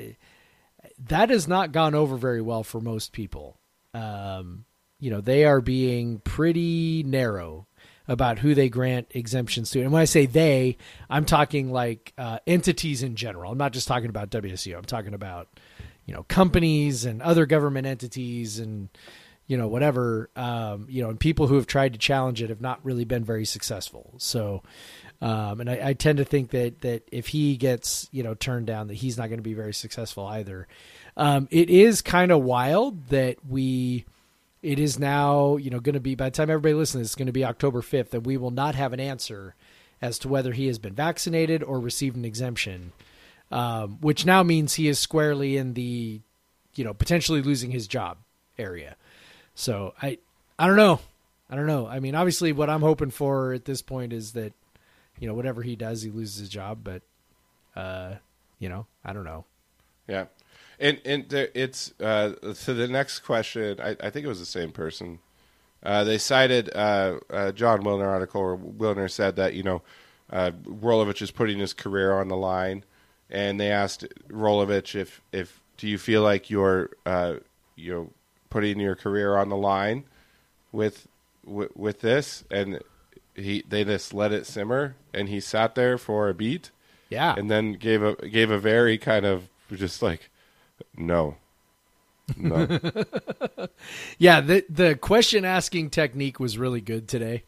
[1.09, 3.59] that has not gone over very well for most people.
[3.93, 4.65] Um
[4.99, 7.67] you know they are being pretty narrow
[8.09, 9.81] about who they grant exemptions to.
[9.81, 10.77] And when i say they
[11.11, 13.53] i'm talking like uh, entities in general.
[13.53, 15.49] I'm not just talking about wsu i'm talking about
[16.07, 18.89] you know companies and other government entities and
[19.47, 22.61] you know whatever um, you know and people who have tried to challenge it have
[22.61, 24.15] not really been very successful.
[24.19, 24.63] So
[25.23, 28.67] um, and I, I tend to think that that if he gets you know turned
[28.67, 30.67] down that he's not going to be very successful either.
[31.17, 34.05] Um, it is kind of wild that we
[34.63, 37.27] it is now you know going to be by the time everybody listens it's going
[37.27, 39.55] to be october 5th and we will not have an answer
[40.03, 42.93] as to whether he has been vaccinated or received an exemption
[43.51, 46.21] um, which now means he is squarely in the
[46.75, 48.19] you know potentially losing his job
[48.59, 48.97] area.
[49.55, 50.19] So i
[50.59, 51.01] i don't know.
[51.49, 51.87] I don't know.
[51.87, 54.53] I mean obviously what i'm hoping for at this point is that
[55.19, 57.03] you know whatever he does he loses his job but
[57.75, 58.15] uh
[58.59, 59.45] you know i don't know.
[60.09, 60.27] Yeah,
[60.79, 63.81] and and there, it's uh, so the next question.
[63.81, 65.19] I, I think it was the same person.
[65.83, 69.83] Uh, they cited uh, uh, Jon Wilner article where Wilner said that you know
[70.31, 72.85] uh, Rolovich is putting his career on the line,
[73.31, 77.35] and they asked Rolovich if if do you feel like you're uh,
[77.77, 78.11] you know
[78.51, 80.05] putting your career on the line
[80.73, 81.09] with
[81.45, 82.81] with, with this, and
[83.35, 86.71] he they just let it simmer, and he sat there for a beat
[87.09, 90.31] yeah and then gave a gave a very kind of just like
[90.97, 91.37] no
[92.37, 92.69] no
[94.19, 97.45] Yeah, the the question asking technique was really good today.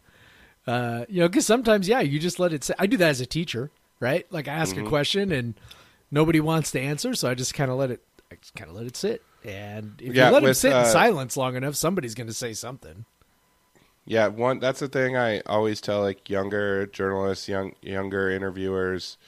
[0.66, 2.64] Uh, you know, because sometimes, yeah, you just let it.
[2.64, 2.76] Sit.
[2.78, 3.70] I do that as a teacher,
[4.00, 4.26] right?
[4.30, 5.54] Like I ask a question and
[6.10, 8.02] nobody wants to answer, so I just kind of let it.
[8.30, 9.24] I just kind of let it sit.
[9.44, 12.34] And if Yeah, you let with, sit in uh, silence long enough, somebody's going to
[12.34, 13.06] say something.
[14.04, 19.18] yeah one that's the thing i always tell like younger journalists young younger interviewers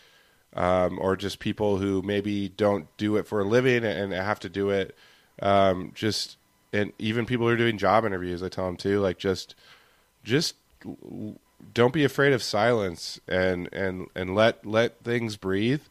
[0.54, 4.48] um, or just people who maybe don't do it for a living and have to
[4.48, 4.96] do it
[5.42, 6.36] um, just
[6.72, 9.54] and even people who are doing job interviews i tell them too like just
[10.22, 10.54] just
[11.74, 15.82] don't be afraid of silence and and and let let things breathe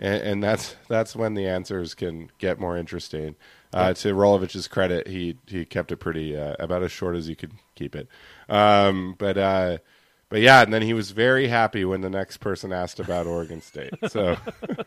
[0.00, 3.36] and, and that's that's when the answers can get more interesting.
[3.72, 7.36] Uh, to Rolovich's credit, he he kept it pretty uh, about as short as you
[7.36, 8.08] could keep it.
[8.48, 9.78] Um, but uh,
[10.30, 13.60] but yeah, and then he was very happy when the next person asked about Oregon
[13.60, 13.92] State.
[14.08, 14.36] So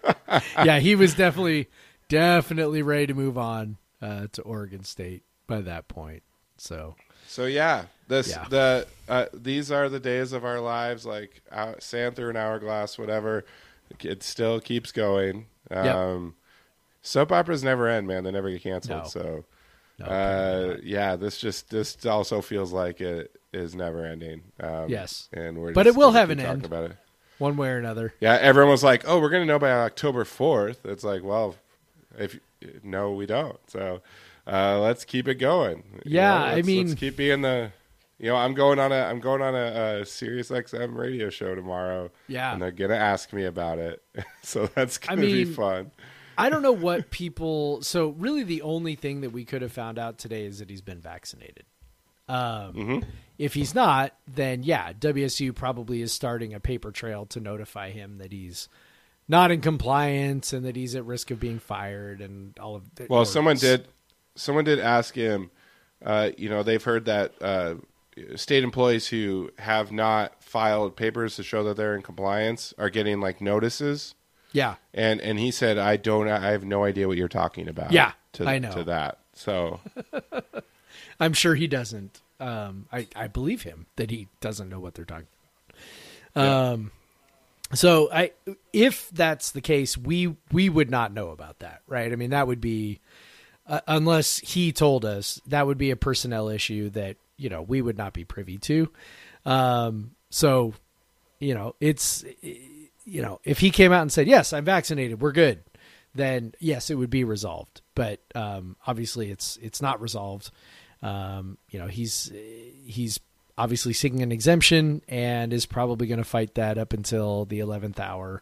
[0.63, 1.69] yeah, he was definitely
[2.09, 6.23] definitely ready to move on uh, to Oregon State by that point.
[6.57, 6.95] So
[7.27, 8.45] So yeah, this Yeah.
[8.49, 11.05] the uh, these are the days of our lives.
[11.05, 13.45] Like uh, sand through an hourglass, whatever.
[14.01, 15.45] It still keeps going.
[15.69, 15.95] Yep.
[15.95, 16.35] Um,
[17.01, 18.23] soap operas never end, man.
[18.23, 19.03] They never get canceled.
[19.03, 19.07] No.
[19.09, 19.45] So,
[20.07, 20.11] No,
[20.73, 24.41] uh, yeah, this just this also feels like it is never ending.
[24.59, 25.29] Um, Yes.
[25.33, 26.65] and we're But just it will have an end.
[26.65, 26.97] about it.
[27.39, 28.13] one way or another.
[28.19, 30.85] Yeah, everyone was like, "Oh, we're gonna know by October 4th.
[30.85, 31.55] It's like, well,
[32.17, 32.39] if
[32.83, 33.57] no, we don't.
[33.69, 34.01] So
[34.47, 35.83] uh, let's keep it going.
[36.05, 37.71] You Yeah, know, I mean- let's keep being the.
[38.19, 41.55] You know, I'm going on a I'm going on a, a Sirius XM radio show
[41.55, 42.09] tomorrow.
[42.27, 42.53] Yeah.
[42.53, 44.01] and they're gonna ask me about it,
[44.43, 45.91] so that's gonna be mean, fun.
[46.37, 47.81] I don't know what people.
[47.81, 50.81] So really, the only thing that we could have found out today is that he's
[50.81, 51.65] been vaccinated.
[52.27, 53.09] Um, Mm-hmm.
[53.39, 58.19] If he's not, then yeah, WSU probably is starting a paper trail to notify him
[58.19, 58.69] that he's
[59.27, 62.83] not in compliance and that he's at risk of being fired and all of.
[62.95, 63.87] The, Well, someone did.
[64.35, 65.51] Someone did ask him.
[66.03, 67.75] Uh, you know, they've heard that uh,
[68.35, 73.19] state employees who have not filed papers to show that they're in compliance are getting
[73.19, 74.15] like notices.
[74.53, 76.29] Yeah, And and he said, "I don't.
[76.29, 78.71] I have no idea what you're talking about." Yeah, to, I know.
[78.71, 79.17] to that.
[79.33, 79.79] So
[81.19, 82.21] I'm sure he doesn't.
[82.39, 85.27] Um, I I believe him that he doesn't know what they're talking
[86.35, 86.45] about.
[86.73, 86.91] Um,
[87.73, 88.31] so I
[88.71, 92.11] if that's the case, we we would not know about that, right?
[92.11, 92.99] I mean, that would be
[93.67, 97.81] uh, unless he told us that would be a personnel issue that you know we
[97.81, 98.89] would not be privy to.
[99.45, 100.73] Um, so
[101.39, 102.23] you know, it's
[103.05, 105.21] you know, if he came out and said, "Yes, I'm vaccinated.
[105.21, 105.63] We're good."
[106.15, 107.81] Then yes, it would be resolved.
[107.95, 110.51] But um, obviously, it's it's not resolved.
[111.01, 112.31] Um, you know, he's
[112.85, 113.19] he's
[113.57, 117.99] obviously seeking an exemption and is probably going to fight that up until the eleventh
[117.99, 118.41] hour,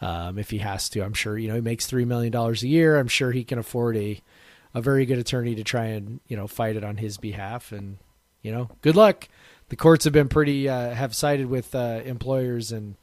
[0.00, 1.02] um, if he has to.
[1.02, 1.36] I'm sure.
[1.36, 2.98] You know, he makes three million dollars a year.
[2.98, 4.20] I'm sure he can afford a
[4.74, 7.72] a very good attorney to try and you know fight it on his behalf.
[7.72, 7.96] And
[8.42, 9.28] you know, good luck.
[9.68, 12.94] The courts have been pretty uh, have sided with uh, employers and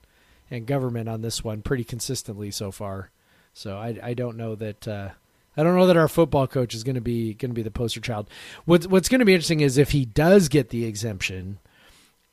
[0.53, 3.09] and government on this one pretty consistently so far.
[3.53, 5.09] So I I don't know that uh,
[5.57, 7.71] I don't know that our football coach is going to be going to be the
[7.71, 8.29] poster child.
[8.65, 11.59] What's what's going to be interesting is if he does get the exemption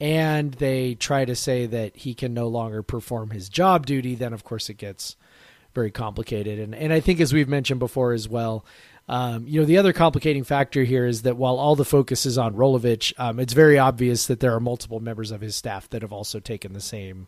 [0.00, 4.32] and they try to say that he can no longer perform his job duty, then
[4.32, 5.16] of course it gets
[5.74, 6.58] very complicated.
[6.58, 8.64] And and I think as we've mentioned before as well,
[9.08, 12.38] um, you know, the other complicating factor here is that while all the focus is
[12.38, 16.02] on Rolovich, um, it's very obvious that there are multiple members of his staff that
[16.02, 17.26] have also taken the same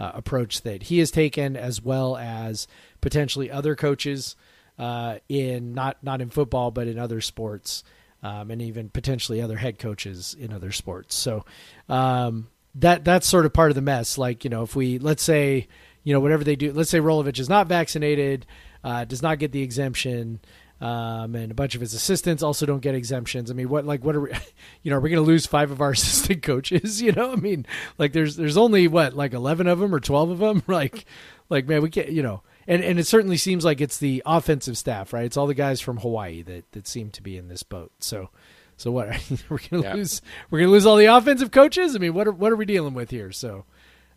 [0.00, 2.66] uh, approach that he has taken, as well as
[3.02, 4.34] potentially other coaches
[4.78, 7.84] uh, in not not in football but in other sports,
[8.22, 11.14] um, and even potentially other head coaches in other sports.
[11.14, 11.44] So
[11.90, 14.16] um, that that's sort of part of the mess.
[14.16, 15.68] Like you know, if we let's say
[16.02, 18.46] you know whatever they do, let's say Rolovich is not vaccinated,
[18.82, 20.40] uh, does not get the exemption.
[20.80, 23.50] Um, and a bunch of his assistants also don't get exemptions.
[23.50, 24.30] I mean, what like what are we?
[24.82, 27.02] You know, are we going to lose five of our assistant coaches?
[27.02, 27.66] You know, I mean,
[27.98, 30.62] like there's there's only what like eleven of them or twelve of them.
[30.66, 31.04] Like,
[31.50, 32.08] like man, we can't.
[32.10, 35.24] You know, and and it certainly seems like it's the offensive staff, right?
[35.26, 37.92] It's all the guys from Hawaii that that seem to be in this boat.
[37.98, 38.30] So,
[38.78, 39.08] so what?
[39.50, 39.94] we're going to Yeah.
[39.96, 40.22] lose?
[40.50, 41.94] We're going to lose all the offensive coaches?
[41.94, 43.32] I mean, what are what are we dealing with here?
[43.32, 43.66] So,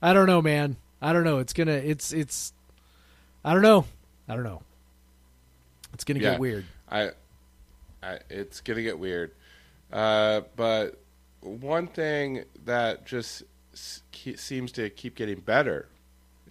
[0.02, 0.78] I don't know, man.
[1.02, 1.40] I don't know.
[1.40, 1.74] It's gonna.
[1.74, 2.54] It's it's.
[3.44, 3.84] I don't know.
[4.30, 4.62] I don't know.
[5.94, 6.32] It's gonna Yeah.
[6.32, 6.66] get weird.
[6.90, 7.12] I,
[8.02, 9.32] I it's gonna get weird.
[9.92, 11.00] Uh, but
[11.42, 13.44] one thing that just
[14.12, 15.88] ke- seems to keep getting better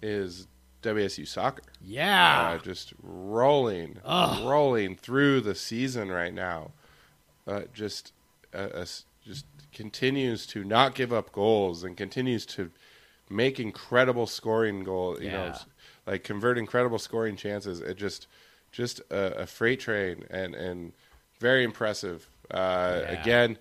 [0.01, 0.47] is
[0.81, 1.63] WSU soccer.
[1.81, 2.51] Yeah.
[2.51, 6.71] uh, just rolling, rolling through the season right now.
[7.47, 8.11] Uh, just,
[8.53, 8.85] uh, uh,
[9.25, 12.69] just continues to not give up goals and continues to
[13.29, 15.21] make incredible scoring goal.
[15.21, 15.49] You know, Yeah.
[15.51, 15.65] s-
[16.05, 17.79] like convert incredible scoring chances.
[17.79, 18.27] It just,
[18.73, 20.91] just a, a freight train and and
[21.39, 22.27] very impressive.
[22.51, 23.21] Uh, Yeah.
[23.21, 23.57] Again,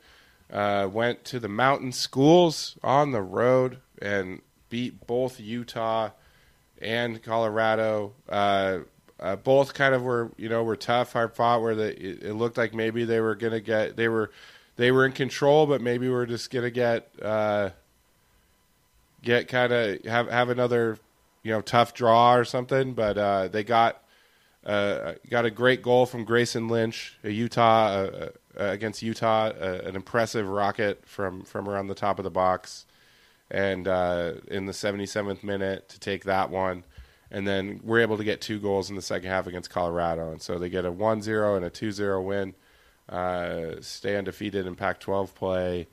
[0.52, 6.10] uh, went to the mountain schools on the road and beat both Utah
[6.80, 8.12] and Colorado.
[8.28, 8.78] Uh,
[9.20, 11.62] uh, both kind of were, you know, were tough, hard fought.
[11.62, 14.30] Where they, it, it looked like maybe they were gonna get, they were,
[14.76, 17.70] they were in control, but maybe we're just gonna get, uh,
[19.22, 20.98] get kind of have have another,
[21.44, 22.94] you know, tough draw or something.
[22.94, 24.01] But uh, they got,
[24.64, 29.80] uh, got a great goal from Grayson Lynch, a Utah uh, uh, against Utah, uh,
[29.84, 32.86] an impressive rocket from from around the top of the box
[33.52, 36.84] and uh, in the 77th minute to take that one.
[37.30, 40.32] And then we're able to get two goals in the second half against Colorado.
[40.32, 42.54] And so they get a 1 0 and a 2 0 win,
[43.08, 45.86] uh, stay undefeated in Pac 12 play,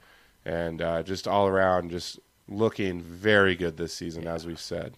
[0.46, 4.96] and uh, just all around just looking very good this season, as we've said.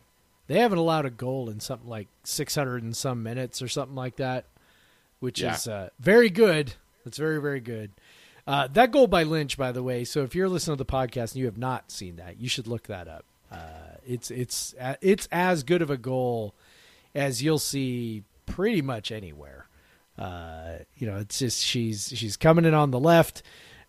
[0.48, 4.18] They haven't allowed a goal in something like 600 and some minutes or something like
[4.18, 4.46] that,
[5.20, 5.56] which Yeah.
[5.56, 6.74] is uh, very good.
[7.06, 7.92] That's very, very good.
[8.48, 10.04] Uh, that goal by Lynch, by the way.
[10.04, 12.68] So if you're listening to the podcast and you have not seen that, you should
[12.68, 13.24] look that up.
[13.52, 13.58] Uh,
[14.06, 16.56] it's it's it's as good of a goal
[17.14, 19.68] as you'll see pretty much anywhere.
[20.18, 23.44] Uh, you know, it's just she's she's coming in on the left,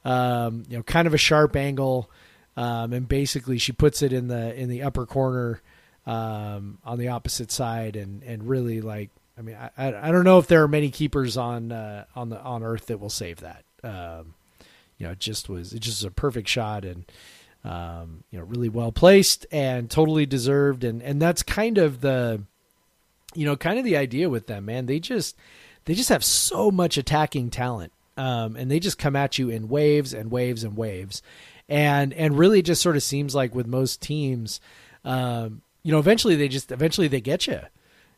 [0.05, 2.11] um, you know, kind of a sharp angle,
[2.57, 5.63] um, and basically she puts it in the in the upper corner
[6.07, 10.39] um, on the opposite side, and and really like, I mean, I I don't know
[10.39, 13.65] if there are many keepers on uh, on the on Earth that will save that.
[13.85, 14.35] Um,
[14.99, 17.05] you know, it just was it just was a perfect shot and
[17.65, 20.85] um, you know really well placed and totally deserved.
[20.85, 22.43] And and that's kind of the
[23.35, 24.87] you know kind of the idea with them man.
[24.87, 25.37] They just
[25.85, 29.69] they just have so much attacking talent um, and they just come at you in
[29.69, 31.23] waves and waves and waves.
[31.69, 34.61] And and really just sort of seems like with most teams
[35.05, 37.61] um, you know eventually they just eventually they get you.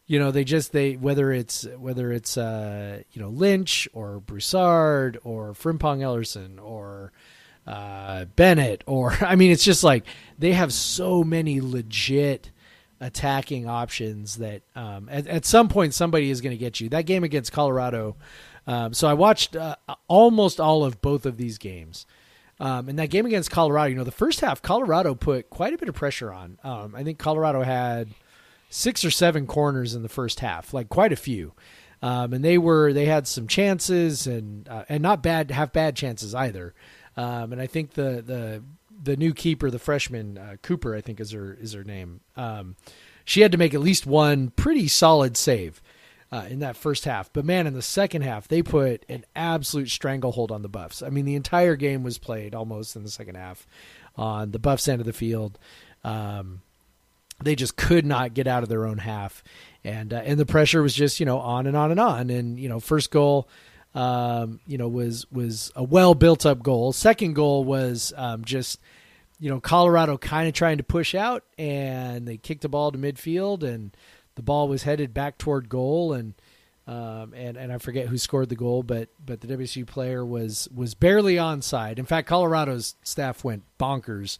[0.06, 5.18] You know they just they whether it's whether it's uh you know Lynch or Broussard
[5.24, 7.12] or Frimpong Ellerson or
[7.66, 10.04] uh Bennett or I mean it's just like
[10.38, 12.50] they have so many legit
[13.00, 16.90] attacking options that um at, at some point somebody is going to get you.
[16.90, 18.16] That game against Colorado
[18.66, 22.04] um so I watched uh, almost all of both of these games
[22.60, 25.78] um, and that game against Colorado, you know, the first half, Colorado put quite a
[25.78, 26.58] bit of pressure on.
[26.62, 28.10] Um, I think Colorado had
[28.70, 31.52] six or seven corners in the first half, like quite a few.
[32.02, 35.96] Um, and they were they had some chances and uh, and not bad have bad
[35.96, 36.74] chances either.
[37.16, 38.62] Um, and I think the the
[39.02, 42.20] the new keeper, the freshman uh, Cooper, I think is her is her name.
[42.36, 42.76] Um,
[43.24, 45.80] she had to make at least one pretty solid save
[46.32, 47.32] uh, in that first half.
[47.32, 51.02] But man, in the second half, they put an absolute stranglehold on the Buffs.
[51.02, 53.66] I mean, the entire game was played almost in the second half
[54.16, 55.58] on the Buffs end of the field.
[56.02, 56.62] Um,
[57.42, 59.42] they just could not get out of their own half,
[59.82, 62.30] and uh, and the pressure was just you know on and on and on.
[62.30, 63.48] And you know, first goal,
[63.94, 66.92] um, you know, was was a well built up goal.
[66.92, 68.80] Second goal was um, just
[69.40, 72.98] you know Colorado kind of trying to push out, and they kicked the ball to
[72.98, 73.96] midfield, and
[74.36, 76.34] the ball was headed back toward goal, and
[76.86, 80.68] um, and and I forget who scored the goal, but but the WSU player was
[80.74, 81.98] was barely onside.
[81.98, 84.36] In fact, Colorado's staff went bonkers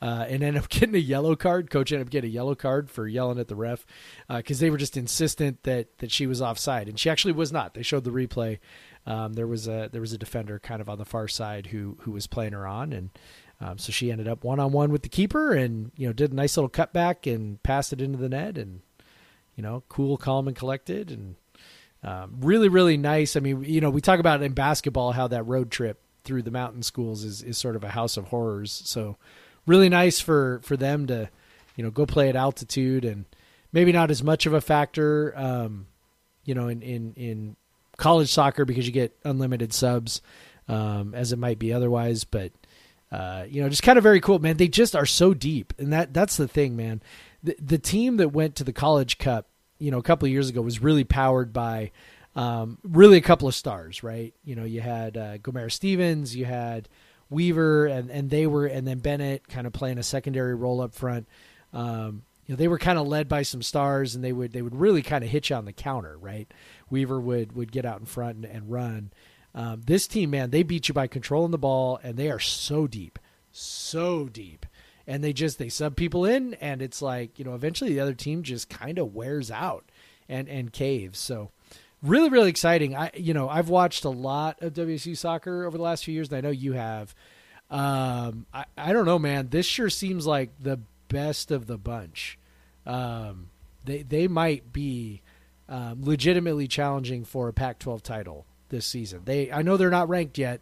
[0.00, 1.70] uh, and ended up getting a yellow card.
[1.70, 3.84] Coach ended up getting a yellow card for yelling at the ref
[4.28, 7.74] because they were just insistent that that she was offside, and she actually was not.
[7.74, 8.58] They showed the replay.
[9.04, 11.96] Um, there was a there was a defender kind of on the far side who
[12.02, 13.10] who was playing her on, and
[13.60, 16.30] um, so she ended up one on one with the keeper, and you know did
[16.30, 18.82] a nice little cutback and passed it into the net, and
[19.58, 21.34] you know cool, calm, and collected, and
[22.04, 23.34] um, really really nice.
[23.34, 26.52] I mean, you know, we talk about in basketball how that road trip through the
[26.52, 28.80] mountain schools is is sort of a house of horrors.
[28.84, 29.16] So
[29.66, 31.28] really nice for for them to
[31.74, 33.24] you know go play at altitude and
[33.72, 35.86] maybe not as much of a factor um,
[36.44, 37.56] you know in in in
[37.96, 40.22] college soccer because you get unlimited subs
[40.68, 42.52] um, as it might be otherwise but
[43.10, 45.92] uh, you know just kind of very cool man they just are so deep and
[45.92, 47.02] that that's the thing man
[47.42, 50.48] the, the team that went to the college cup you know a couple of years
[50.48, 51.90] ago was really powered by
[52.36, 56.88] um, really a couple of stars right you know you had uh, Stevens you had
[57.30, 60.94] Weaver and, and they were and then Bennett kind of playing a secondary role up
[60.94, 61.26] front.
[61.72, 64.62] Um, you know, they were kind of led by some stars and they would they
[64.62, 66.50] would really kind of hit you on the counter, right?
[66.88, 69.12] Weaver would would get out in front and, and run.
[69.54, 72.86] Um, this team, man, they beat you by controlling the ball and they are so
[72.86, 73.18] deep,
[73.52, 74.64] so deep.
[75.08, 78.14] And they just they sub people in and it's like, you know, eventually the other
[78.14, 79.90] team just kind of wears out
[80.28, 81.18] and and caves.
[81.18, 81.50] So
[82.02, 82.94] really really exciting.
[82.94, 86.28] I you know i've watched a lot of wsu soccer over the last few years
[86.28, 87.14] and i know you have.
[87.70, 89.48] Um i, I don't know man.
[89.48, 90.78] This sure seems like the
[91.08, 92.38] best of the bunch.
[92.86, 93.48] Um
[93.84, 95.22] they they might be
[95.70, 99.22] um, legitimately challenging for a pac 12 title this season.
[99.24, 100.60] They i know they're not ranked yet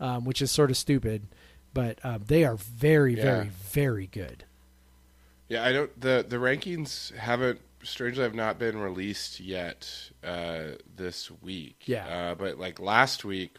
[0.00, 1.26] um, which is sort of stupid
[1.74, 3.22] but um, they are very Yeah.
[3.22, 4.44] very very good
[5.48, 6.00] Yeah, I don't.
[6.00, 11.82] the The rankings haven't strangely have not been released yet uh, this week.
[11.84, 12.06] Yeah.
[12.06, 13.56] uh, but like last week,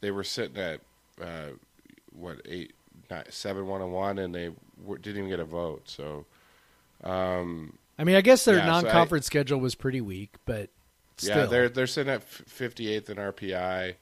[0.00, 0.80] they were sitting at
[1.22, 1.50] uh,
[2.12, 2.72] what eight,
[3.10, 5.82] nine, seven, one and one, and they w- didn't even get a vote.
[5.88, 6.26] So
[7.04, 10.70] um, i mean i guess their Yeah, so I- non-conference schedule was pretty weak but
[11.16, 11.36] still.
[11.36, 13.94] yeah, they're they're sitting at fifty eighth in RPI.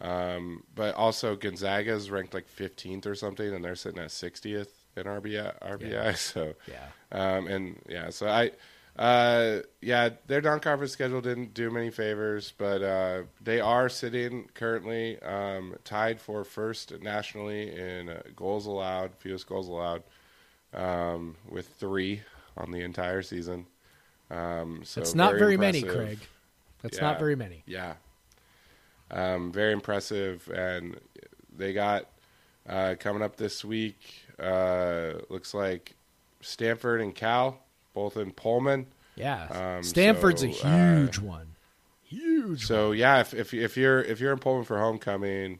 [0.00, 5.04] Um, but also Gonzaga's ranked like fifteenth or something, and they're sitting at sixtieth in
[5.04, 5.58] RBI.
[5.60, 5.90] RBI.
[5.90, 6.12] Yeah.
[6.16, 8.50] So yeah Um, and yeah, so I,
[8.98, 15.20] uh, yeah, their non-conference schedule didn't do many favors, but uh, they are sitting currently
[15.22, 20.02] um, tied for first nationally in uh, goals allowed, fewest goals allowed,
[20.72, 22.22] um, with three
[22.56, 23.66] on the entire season.
[24.30, 25.82] Um, so That's not very many.
[25.82, 26.18] Craig.
[26.82, 27.04] That's Yeah.
[27.04, 27.62] not very many.
[27.66, 27.94] Yeah.
[29.10, 30.48] Um, very impressive.
[30.48, 30.98] And
[31.56, 32.06] they got
[32.68, 35.94] uh, coming up this week, uh, looks like
[36.40, 37.60] Stanford and Cal,
[37.94, 38.86] both in Pullman.
[39.14, 41.52] Yeah, Um, Stanford's a so, uh, huge one.
[42.04, 42.66] Huge.
[42.66, 45.58] So yeah, if if if you're if you're in Pullman for homecoming,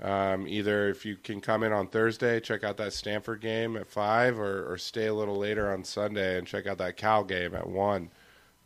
[0.00, 3.88] um, either if you can come in on Thursday, check out that Stanford game at
[3.88, 7.54] five, or, or stay a little later on Sunday and check out that Cal game
[7.54, 8.10] at one.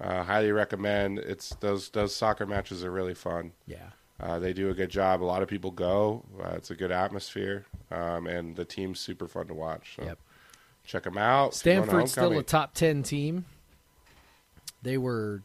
[0.03, 1.18] Uh, highly recommend.
[1.20, 3.53] It's those those soccer matches are really fun.
[3.66, 3.90] yeah.
[4.20, 5.20] Uh, they do a good job.
[5.20, 6.24] A lot of people go.
[6.40, 9.94] Uh, it's a good atmosphere, um, and the team's super fun to watch.
[9.96, 10.18] So Yep.
[10.84, 11.57] check them out.
[11.57, 13.46] If you're going to Stanford's still a top ten team.
[14.82, 15.42] They were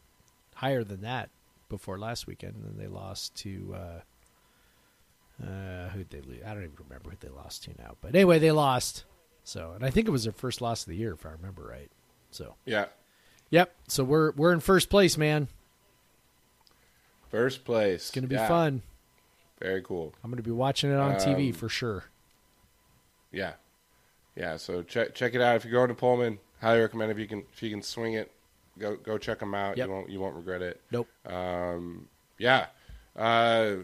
[0.54, 1.30] higher than that
[1.68, 6.40] before last weekend, and then they lost to uh, uh, who they lose?
[6.44, 7.96] I don't even remember who they lost to now.
[8.00, 9.04] But anyway, they lost.
[9.44, 11.62] So, and I think it was their first loss of the year, if I remember
[11.62, 11.90] right.
[12.30, 12.86] So, yeah.
[13.50, 13.74] Yep.
[13.88, 15.48] So we're we're in first place, man.
[17.30, 18.02] First place.
[18.02, 18.48] It's gonna be Yeah.
[18.48, 18.82] fun.
[19.60, 20.14] Very cool.
[20.22, 22.04] I'm gonna be watching it on TV Um, for sure.
[23.30, 23.54] Yeah,
[24.36, 24.56] yeah.
[24.56, 26.38] So check check it out if you're going to Pullman.
[26.60, 28.30] Highly recommend if you can if you can swing it,
[28.78, 29.76] go go check them out.
[29.76, 29.86] Yep.
[29.88, 30.80] You won't you won't regret it.
[30.90, 31.08] Nope.
[31.26, 32.66] Um, yeah.
[33.16, 33.76] Uh,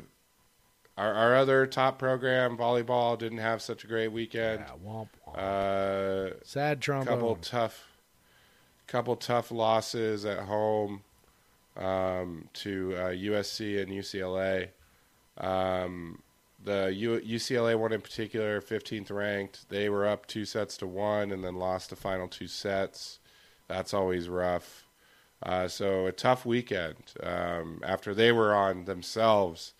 [0.96, 4.60] our our other top program volleyball didn't have such a great weekend.
[4.66, 5.36] Yeah, womp womp.
[5.36, 7.06] Uh, Sad trombone.
[7.14, 7.84] couple tough
[8.86, 11.02] couple tough losses at home
[11.76, 14.68] um, to uh, USC and UCLA.
[15.38, 16.22] Um,
[16.62, 21.30] the U- UCLA one in particular, 15th ranked, they were up two sets to one
[21.30, 23.18] and then lost the final two sets.
[23.68, 24.84] That's always rough.
[25.42, 29.74] Uh, so a tough weekend um, after they were on themselves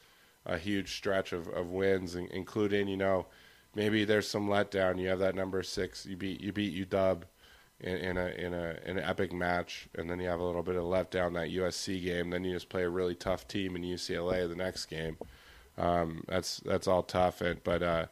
[0.47, 3.27] a huge stretch of, of wins, including you know
[3.75, 5.01] maybe there's some letdown.
[5.01, 7.23] You have that number six, you beat you beat UW
[7.81, 10.77] in, in a in a an epic match, and then you have a little bit
[10.77, 12.31] of letdown that USC game.
[12.31, 15.17] Then you just play a really tough team in UCLA the next game.
[15.77, 18.07] Um, that's that's all tough, and, but uh,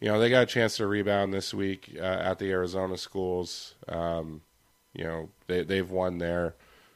[0.00, 3.74] you know they got a chance to rebound this week uh, at the Arizona schools.
[3.88, 4.42] Um,
[4.92, 6.54] you know they they've won there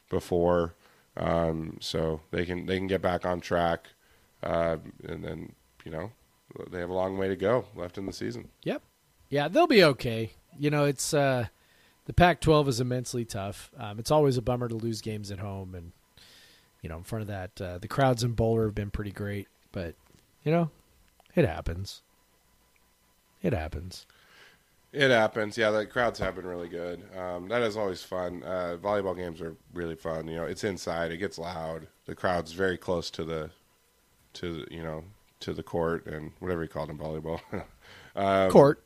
[0.09, 0.75] before,
[1.17, 3.87] um, so they can they can get back on track,
[4.43, 5.53] uh, and then
[5.85, 6.11] you know
[6.69, 8.49] they have a long way to go left in the season.
[8.63, 8.81] Yep.
[9.29, 10.31] Yeah, they'll be okay.
[10.59, 11.47] You know, it's uh,
[12.05, 13.71] the Pac-12 is immensely tough.
[13.77, 15.91] Um, it's always a bummer to lose games at home, and
[16.81, 19.47] you know, in front of that, uh, the crowds in Bohler have been pretty great.
[19.71, 19.95] But
[20.43, 20.69] you know,
[21.35, 22.01] it happens.
[23.41, 24.05] It happens.
[24.91, 25.57] It happens.
[25.57, 27.03] Yeah, the crowds have been really good.
[27.17, 28.43] Um, that is always fun.
[28.43, 30.27] Uh, volleyball games are really fun.
[30.27, 31.11] You know, it's inside.
[31.11, 31.87] It gets loud.
[32.05, 33.51] The crowd's very close to the,
[34.33, 35.05] to the, you know,
[35.39, 37.39] to the court and whatever you call it in volleyball.
[38.15, 38.83] um, Court.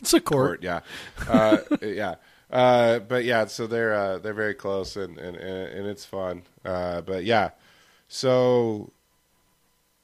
[0.00, 0.62] It's a court.
[0.62, 0.62] court.
[0.62, 0.80] Yeah,
[1.28, 2.14] uh, yeah.
[2.50, 6.42] Uh, but yeah, so they're uh, they're very close and and and it's fun.
[6.64, 7.50] Uh, but yeah,
[8.08, 8.90] so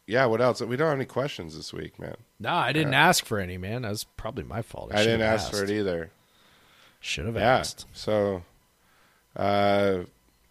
[0.07, 0.26] yeah.
[0.26, 0.61] What else?
[0.61, 2.16] We don't have any questions this week, man.
[2.38, 3.82] No, I didn't ask for any, man.
[3.82, 4.92] That was probably my fault.
[4.95, 6.11] I didn't ask for it either.
[7.01, 7.59] Should have Yeah.
[7.59, 7.86] asked.
[7.92, 8.42] So,
[9.36, 10.01] uh,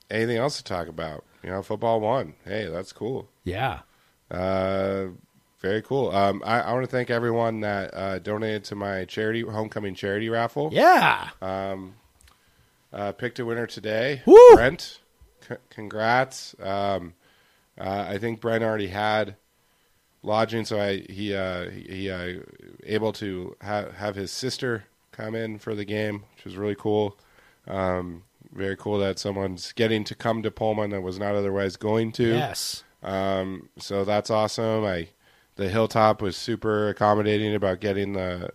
[0.10, 1.24] anything else to talk about?
[1.44, 2.34] You know, football won.
[2.46, 3.28] Hey, that's cool.
[3.44, 3.80] Yeah.
[4.32, 5.08] Uh,
[5.64, 6.12] very cool.
[6.12, 10.30] Um, I, I want to thank everyone that uh, donated to my charity homecoming charity
[10.30, 10.70] raffle.
[10.72, 11.30] Yeah.
[11.42, 14.22] Uh, picked a winner today.
[14.28, 14.38] Woo!
[14.56, 15.00] Brent,
[15.48, 16.56] c- congrats.
[16.62, 17.16] Um,
[17.80, 19.36] uh, I think Brent already had
[20.22, 22.40] lodging, so I he uh, he, he uh,
[22.84, 27.18] able to ha- have his sister come in for the game, which was really cool.
[27.68, 32.12] Um, very cool that someone's getting to come to Pullman that was not otherwise going
[32.12, 32.28] to.
[32.28, 32.84] Yes.
[33.02, 34.86] Um, so that's awesome.
[34.86, 35.08] I
[35.56, 38.50] the Hilltop was super accommodating about getting the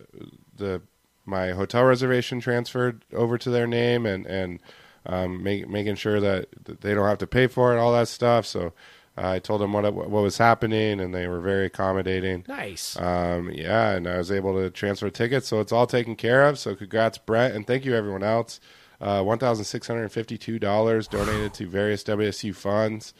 [0.55, 0.81] the
[1.25, 4.59] my hotel reservation transferred over to their name and and
[5.05, 6.47] um, make, making sure that
[6.81, 8.45] they don't have to pay for it, all that stuff.
[8.45, 8.73] So
[9.15, 12.45] I told them what what was happening, and they were very accommodating.
[12.47, 12.97] Nice.
[12.99, 16.59] Um, yeah, and I was able to transfer tickets, so it's all taken care of.
[16.59, 18.59] So congrats, Brett, and thank you everyone else.
[19.01, 23.13] Uh, One thousand six hundred fifty-two dollars donated to various WSU funds.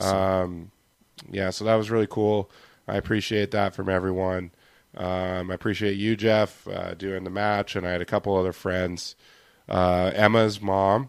[0.00, 0.70] Um,
[1.30, 2.50] yeah, so that was really cool.
[2.90, 4.50] I appreciate that from everyone.
[4.96, 8.52] Um, I appreciate you, Jeff, uh, doing the match, and I had a couple other
[8.52, 9.14] friends.
[9.68, 11.08] Uh, Emma's mom,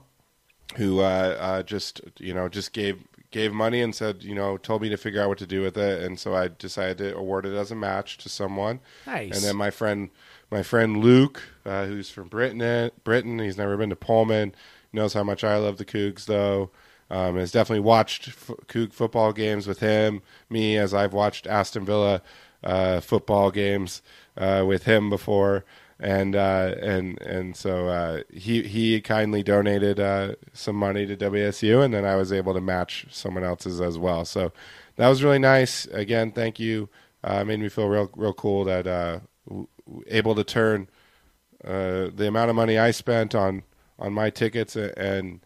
[0.78, 4.82] who uh, uh, just you know just gave gave money and said you know told
[4.82, 7.46] me to figure out what to do with it, and so I decided to award
[7.46, 8.80] it as a match to someone.
[9.08, 9.34] Nice.
[9.34, 10.12] And then my friend
[10.52, 14.54] my friend Luke, uh, who's from Britain, Britain, he's never been to Pullman,
[14.94, 16.70] knows how much I love the Cougs though.
[17.12, 21.84] Um, has definitely watched f- Coug football games with him, me, as I've watched Aston
[21.84, 22.22] Villa
[22.64, 24.02] uh, football games
[24.38, 25.66] uh, with him before,
[26.00, 31.84] and uh, and and so uh, he he kindly donated uh, some money to WSU,
[31.84, 34.24] and then I was able to match someone else's as well.
[34.24, 34.54] So
[34.96, 35.88] that was really nice.
[35.88, 36.88] Again, thank you.
[37.26, 38.86] Uh, made me feel real real cool that
[39.50, 39.68] w-
[40.08, 40.88] able to turn
[41.62, 43.64] the amount of money I spent on
[44.00, 45.42] on my tickets and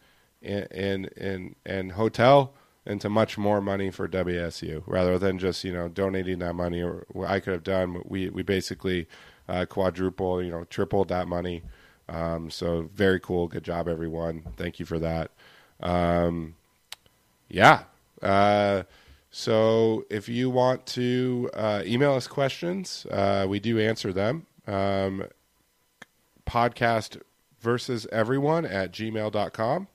[0.45, 2.53] and and, and hotel
[2.85, 7.05] into much more money for WSU rather than just you know donating that money or
[7.09, 8.01] what I could have done.
[8.05, 9.07] We we basically
[9.47, 11.63] uh, quadruple, you know, tripled that money.
[12.07, 13.47] Um, so very cool.
[13.47, 14.43] Good job, everyone.
[14.57, 15.31] Thank you for that.
[15.79, 16.55] Um,
[17.49, 17.83] yeah.
[18.21, 18.83] Uh,
[19.31, 24.45] so if you want to uh, email us questions, uh, we do answer them.
[24.67, 25.25] Um,
[26.47, 27.21] podcast
[27.59, 29.87] versus everyone at gmail.com.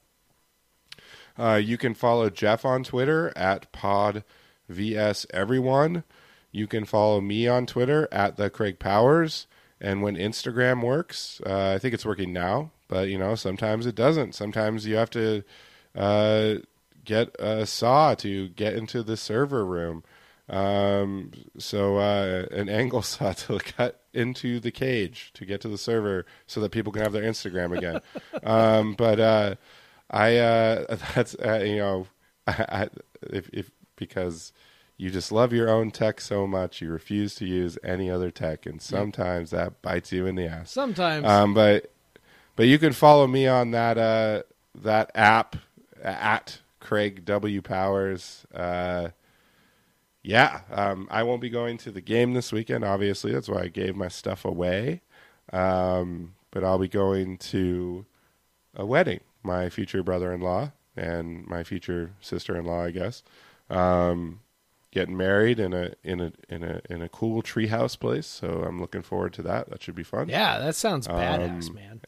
[1.40, 4.24] Uh, you can follow Jeff on Twitter at pod
[4.68, 6.04] vs everyone.
[6.52, 9.46] You can follow me on Twitter at the Craig Powers.
[9.80, 13.94] And when Instagram works, uh, I think it's working now, but you know sometimes it
[13.94, 14.34] doesn't.
[14.34, 15.42] Sometimes you have to
[15.96, 16.56] uh,
[17.06, 20.04] get a saw to get into the server room.
[20.50, 25.78] Um, so uh, an angle saw to cut into the cage to get to the
[25.78, 28.00] server so that people can have their Instagram again.
[28.42, 29.54] um, but uh,
[30.10, 32.06] I uh, that's uh, you know
[32.46, 32.88] I, I,
[33.22, 34.52] if, if because
[34.96, 38.66] you just love your own tech so much you refuse to use any other tech
[38.66, 40.70] and sometimes that bites you in the ass.
[40.70, 41.26] Sometimes.
[41.26, 41.92] Um, but
[42.56, 44.42] but you can follow me on that uh,
[44.74, 45.56] that app
[46.02, 48.46] at Craig W Powers.
[48.54, 49.10] Uh,
[50.22, 52.84] yeah, um, I won't be going to the game this weekend.
[52.84, 55.00] Obviously, that's why I gave my stuff away.
[55.52, 58.04] Um, but I'll be going to
[58.74, 59.20] a wedding.
[59.42, 63.22] My future brother-in-law and my future sister-in-law, I guess,
[63.70, 64.40] um,
[64.90, 68.26] getting married in a in a in a in a cool treehouse place.
[68.26, 69.70] So I'm looking forward to that.
[69.70, 70.28] That should be fun.
[70.28, 72.00] yeah, that sounds badass, Um, man.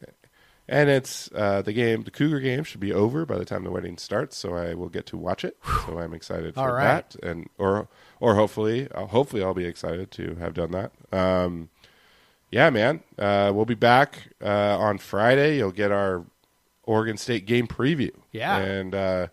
[0.65, 2.03] And it's uh, the game.
[2.03, 4.87] The Cougar game should be over by the time the wedding starts, so I will
[4.87, 5.57] get to watch it.
[5.85, 7.09] So I'm excited for right.
[7.09, 7.89] that, and or
[8.21, 10.91] or hopefully, uh, hopefully I'll be excited to have done that.
[11.11, 11.69] Um,
[12.49, 15.57] yeah, man, uh, we'll be back uh, on Friday.
[15.57, 16.23] You'll get our
[16.83, 18.11] Oregon State game preview.
[18.31, 18.57] Yeah.
[18.57, 19.27] and uh,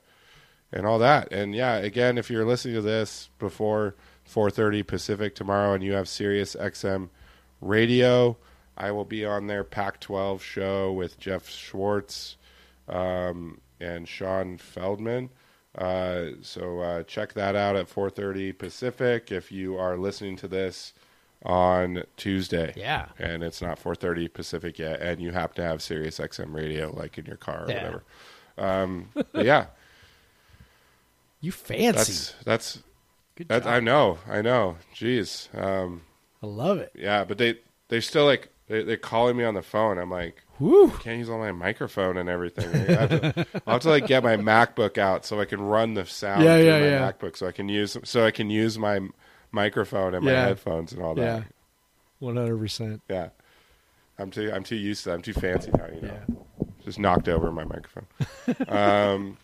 [0.73, 1.33] and all that.
[1.33, 3.97] And yeah, again, if you're listening to this before
[4.29, 7.09] 4:30 Pacific tomorrow, and you have Sirius XM
[7.61, 8.37] radio,
[8.77, 12.37] I will be on their Pac-12 show with Jeff Schwartz
[12.89, 15.31] um, and Sean Feldman.
[15.77, 19.31] Uh, so uh, check that out at 4:30 Pacific.
[19.33, 20.93] If you are listening to this
[21.45, 23.07] on Tuesday, Yeah.
[23.19, 27.17] and it's not 4:30 Pacific yet, and you happen to have Sirius XM radio like
[27.19, 27.77] in your car or Yeah.
[27.77, 28.03] whatever.
[28.59, 29.67] Um, but yeah,
[31.41, 31.93] You fancy.
[31.93, 32.83] that's that's
[33.37, 33.67] Good that.
[33.67, 34.77] I know, I know.
[34.95, 36.03] Jeez, um,
[36.43, 36.93] I love it.
[36.95, 37.55] yeah, but they
[37.89, 39.97] they still like they, they're calling me on the phone.
[39.99, 40.91] I'm like, Woo.
[40.91, 42.69] can't use all my microphone and everything.
[42.75, 45.95] I have to, I'll have to like get my MacBook out so I can run
[45.95, 47.11] the sound Yeah, yeah, my yeah.
[47.13, 49.01] MacBook, so I can use so I can use my
[49.53, 50.45] microphone and my Yeah.
[50.47, 51.23] headphones and all that.
[51.23, 51.37] Yeah.
[51.41, 51.53] that.
[52.19, 53.03] One hundred percent.
[53.09, 53.31] Yeah,
[54.19, 55.11] I'm too I'm too used to.
[55.11, 55.15] That.
[55.17, 55.87] I'm too fancy now.
[55.87, 56.65] You know, Yeah.
[56.85, 58.07] just knocked over my microphone.
[58.69, 59.39] um,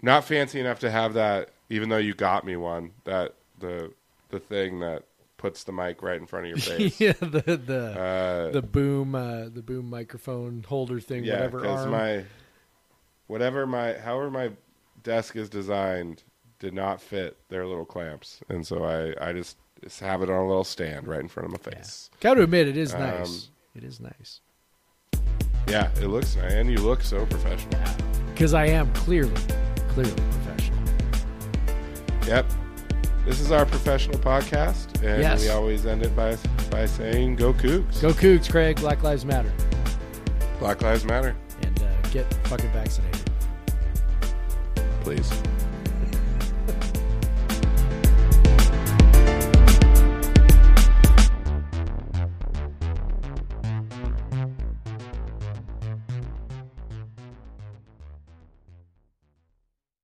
[0.00, 1.50] not fancy enough to have that.
[1.70, 3.92] Even though you got me one, that the
[4.30, 5.04] the thing that
[5.38, 7.00] puts the mic right in front of your face.
[7.00, 11.80] yeah, the the Uh, the boom uh, the boom microphone holder thing, yeah, whatever because
[11.82, 11.90] arm.
[11.92, 12.24] my
[13.28, 14.50] whatever my however my
[15.02, 16.22] desk is designed
[16.62, 20.36] did not fit their little clamps, and so I I just, just have it on
[20.36, 22.08] a little stand right in front of my face.
[22.20, 23.50] Got to admit, it is Um, nice.
[23.74, 24.40] It is nice
[25.66, 27.80] Yeah, it looks nice, and you look so professional.
[28.32, 29.34] because I am clearly,
[29.88, 30.78] clearly professional.
[32.26, 32.46] Yep.
[33.26, 35.42] This is our professional podcast, and Yes.
[35.42, 36.36] we always end it by
[36.70, 38.76] by saying "Go Cougs." Go Cougs, Craig.
[38.76, 39.52] Black Lives Matter,
[40.60, 43.20] Black Lives Matter, and uh, get fucking vaccinated.
[45.02, 45.30] please.